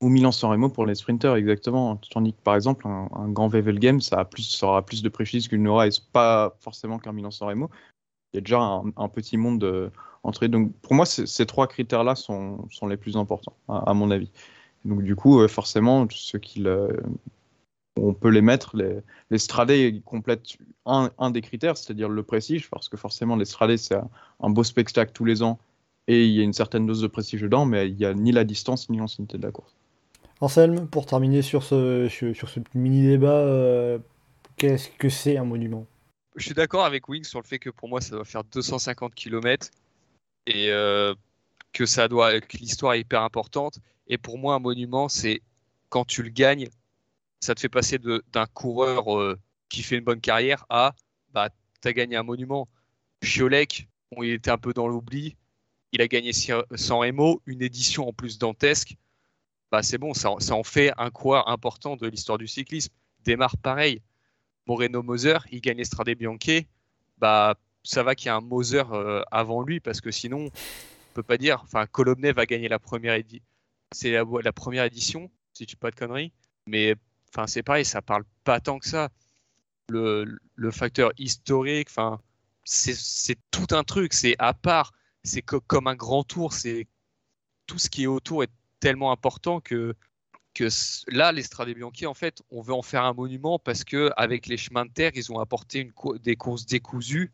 [0.00, 1.96] ou Milan-San Remo pour les sprinters, exactement.
[2.10, 5.08] Tandis que par exemple, un, grand Vevel Game, ça, a plus, ça aura plus de
[5.08, 7.70] prestige qu'une Nora et pas forcément qu'un Milan-San Remo.
[8.32, 9.90] Il y a déjà un, petit monde euh,
[10.22, 10.48] entre eux.
[10.48, 14.30] Donc pour moi, ces trois critères-là sont, sont, les plus importants, à, mon avis.
[14.84, 16.40] Donc du coup, euh, forcément, ceux
[18.00, 22.70] on peut les mettre, les, les Stradés complètent un, un des critères, c'est-à-dire le prestige,
[22.70, 23.96] parce que forcément, les Stradés, c'est
[24.40, 25.58] un beau spectacle tous les ans
[26.08, 28.32] et il y a une certaine dose de prestige dedans, mais il n'y a ni
[28.32, 29.77] la distance ni l'ancienneté de la course.
[30.40, 33.98] Anselme, pour terminer sur ce, sur, ce mini-débat, euh,
[34.56, 35.84] qu'est-ce que c'est un monument?
[36.36, 39.14] Je suis d'accord avec Wing sur le fait que pour moi ça doit faire 250
[39.14, 39.68] km
[40.46, 41.12] et euh,
[41.72, 41.84] que
[42.58, 43.80] l'histoire est hyper importante.
[44.06, 45.42] Et pour moi un monument c'est
[45.88, 46.68] quand tu le gagnes,
[47.40, 49.36] ça te fait passer d'un coureur euh,
[49.68, 50.94] qui fait une bonne carrière à
[51.34, 51.48] bah
[51.84, 52.68] as gagné un monument.
[53.22, 55.34] Chiolek, il était un peu dans l'oubli,
[55.90, 58.96] il a gagné sans Remo, une édition en plus dantesque
[59.70, 62.92] bah c'est bon, ça, en fait un quoi important de l'histoire du cyclisme.
[63.24, 64.00] Démarre pareil.
[64.66, 66.64] Moreno Moser, il gagne Estrade Bianche.
[67.18, 71.14] Bah, ça va qu'il y a un Moser euh, avant lui parce que sinon, on
[71.14, 71.60] peut pas dire.
[71.64, 73.20] Enfin, Colomnet va gagner la première.
[73.92, 76.32] C'est la, première édition, si tu pas de conneries.
[76.66, 76.94] Mais
[77.46, 79.10] c'est pareil, ça parle pas tant que ça.
[79.88, 81.88] Le, le facteur historique,
[82.64, 84.12] c'est tout un truc.
[84.12, 84.92] C'est à part.
[85.24, 86.52] C'est comme un grand tour.
[86.52, 86.86] C'est
[87.66, 88.50] tout ce qui est autour est
[88.80, 89.94] tellement important que,
[90.54, 90.68] que
[91.08, 94.56] là, l'Estrade Bianchi, en fait, on veut en faire un monument parce que avec les
[94.56, 95.90] chemins de terre, ils ont apporté
[96.22, 97.32] des courses décousues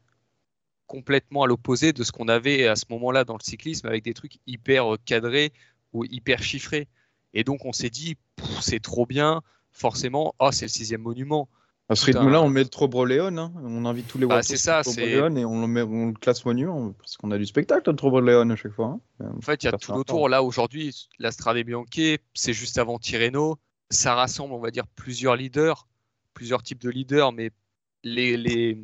[0.86, 4.14] complètement à l'opposé de ce qu'on avait à ce moment-là dans le cyclisme avec des
[4.14, 5.52] trucs hyper euh, cadrés
[5.92, 6.88] ou hyper chiffrés.
[7.32, 8.16] Et donc on s'est dit,
[8.60, 9.42] c'est trop bien,
[9.72, 11.48] forcément, oh, c'est le sixième monument.
[11.90, 13.52] À ce rythme-là, on met le Trobroléon, hein.
[13.62, 16.46] on invite tous les bah, c'est ça, c'est et on le, met, on le classe
[16.46, 18.98] monument parce qu'on a du spectacle de Trobroléon à chaque fois.
[19.20, 19.32] Hein.
[19.36, 20.30] En fait, il y a tout autour.
[20.30, 21.86] Là, aujourd'hui, la Strade Bianche,
[22.32, 23.58] c'est juste avant Tirreno.
[23.90, 25.86] Ça rassemble, on va dire, plusieurs leaders,
[26.32, 27.50] plusieurs types de leaders, mais
[28.02, 28.78] les, les...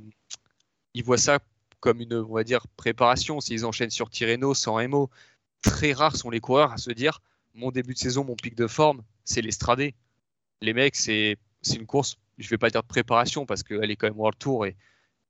[0.93, 1.39] ils voient ça
[1.81, 3.41] comme une, on va dire, préparation.
[3.41, 5.09] S'ils enchaînent sur Tirreno sans Remo,
[5.63, 7.23] très rares sont les coureurs à se dire
[7.55, 9.91] mon début de saison, mon pic de forme, c'est l'Estrade.
[10.61, 11.37] Les mecs, c'est
[11.75, 14.67] une course je vais pas dire de préparation parce qu'elle est quand même World Tour
[14.67, 14.77] et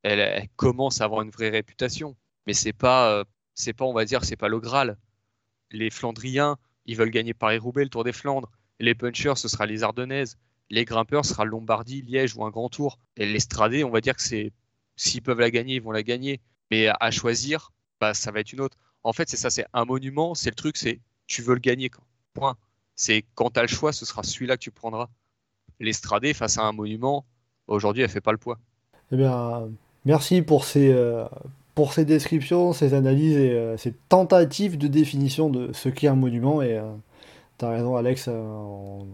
[0.02, 2.16] elle, commence à avoir une vraie réputation.
[2.46, 3.24] Mais c'est pas, euh,
[3.54, 4.96] c'est pas, on va dire, c'est pas le Graal.
[5.70, 6.56] Les Flandriens,
[6.86, 8.50] ils veulent gagner Paris-Roubaix, le Tour des Flandres.
[8.78, 10.38] Les punchers, ce sera les Ardennaises.
[10.70, 12.98] Les grimpeurs, ce sera Lombardie, Liège ou un grand tour.
[13.16, 14.52] Et l'Estradé, on va dire que c'est,
[14.96, 16.40] s'ils peuvent la gagner, ils vont la gagner.
[16.70, 18.78] Mais à choisir, bah, ça va être une autre.
[19.02, 20.34] En fait, c'est ça, c'est un monument.
[20.34, 21.90] C'est le truc, c'est tu veux le gagner.
[22.32, 22.56] Point.
[22.94, 25.08] C'est quand tu as le choix, ce sera celui-là que tu prendras
[25.80, 27.24] l'Estradé face à un monument,
[27.70, 28.58] Aujourd'hui, elle fait pas le poids.
[29.12, 29.68] Eh bien,
[30.04, 31.24] merci pour ces, euh,
[31.76, 36.16] pour ces descriptions, ces analyses et euh, ces tentatives de définition de ce qu'est un
[36.16, 36.62] monument.
[36.62, 36.82] Et euh,
[37.58, 38.28] t'as raison, Alex.
[38.28, 39.06] on,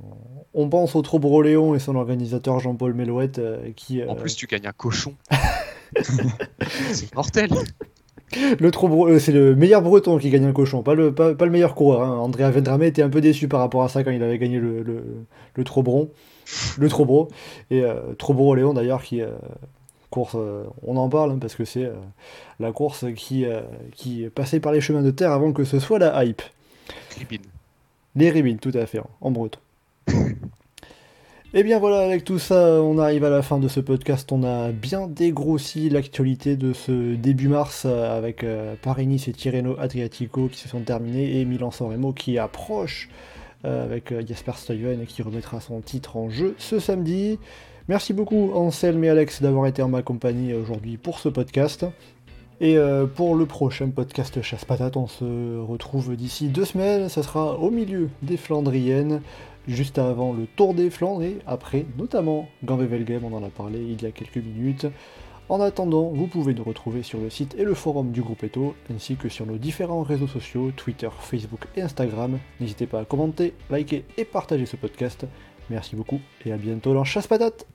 [0.54, 4.02] on pense au Trobroléon et son organisateur Jean-Paul Mélouette euh, qui.
[4.02, 5.14] En plus, tu gagnes un cochon.
[6.00, 7.50] c'est mortel.
[8.34, 11.44] Le Trobro- euh, c'est le meilleur breton qui gagne un cochon, pas le, pas, pas
[11.44, 12.02] le meilleur coureur.
[12.02, 12.18] hein.
[12.18, 14.82] Andrea Vendrame était un peu déçu par rapport à ça quand il avait gagné le,
[14.82, 15.02] le,
[15.54, 16.10] le Trobron,
[16.78, 17.28] le Trobro.
[17.70, 19.28] Et euh, Trobro-Léon d'ailleurs, qui euh,
[20.10, 21.88] course, euh, on en parle hein, parce que c'est
[22.58, 23.44] la course qui,
[23.94, 26.42] qui passait par les chemins de terre avant que ce soit la hype.
[27.18, 27.42] Ribine.
[28.16, 29.60] Les ribines, tout à fait, en- en breton.
[31.54, 34.30] Et bien voilà, avec tout ça, on arrive à la fin de ce podcast.
[34.32, 39.76] On a bien dégrossi l'actualité de ce début mars euh, avec euh, Paris-Nice et Tirreno
[39.78, 43.08] Adriatico qui se sont terminés et Milan-San Remo qui approche
[43.64, 47.38] euh, avec Jasper Stuyven qui remettra son titre en jeu ce samedi.
[47.88, 51.86] Merci beaucoup Anselme et Alex d'avoir été en ma compagnie aujourd'hui pour ce podcast.
[52.58, 52.78] Et
[53.14, 57.10] pour le prochain podcast Chasse Patate, on se retrouve d'ici deux semaines.
[57.10, 59.20] Ça sera au milieu des Flandriennes,
[59.68, 64.02] juste avant le Tour des Flandres et après, notamment Gambé-Velgem, on en a parlé il
[64.02, 64.86] y a quelques minutes.
[65.48, 68.74] En attendant, vous pouvez nous retrouver sur le site et le forum du groupe Eto,
[68.92, 72.38] ainsi que sur nos différents réseaux sociaux, Twitter, Facebook et Instagram.
[72.60, 75.24] N'hésitez pas à commenter, liker et partager ce podcast.
[75.70, 77.66] Merci beaucoup et à bientôt dans Chasse Patate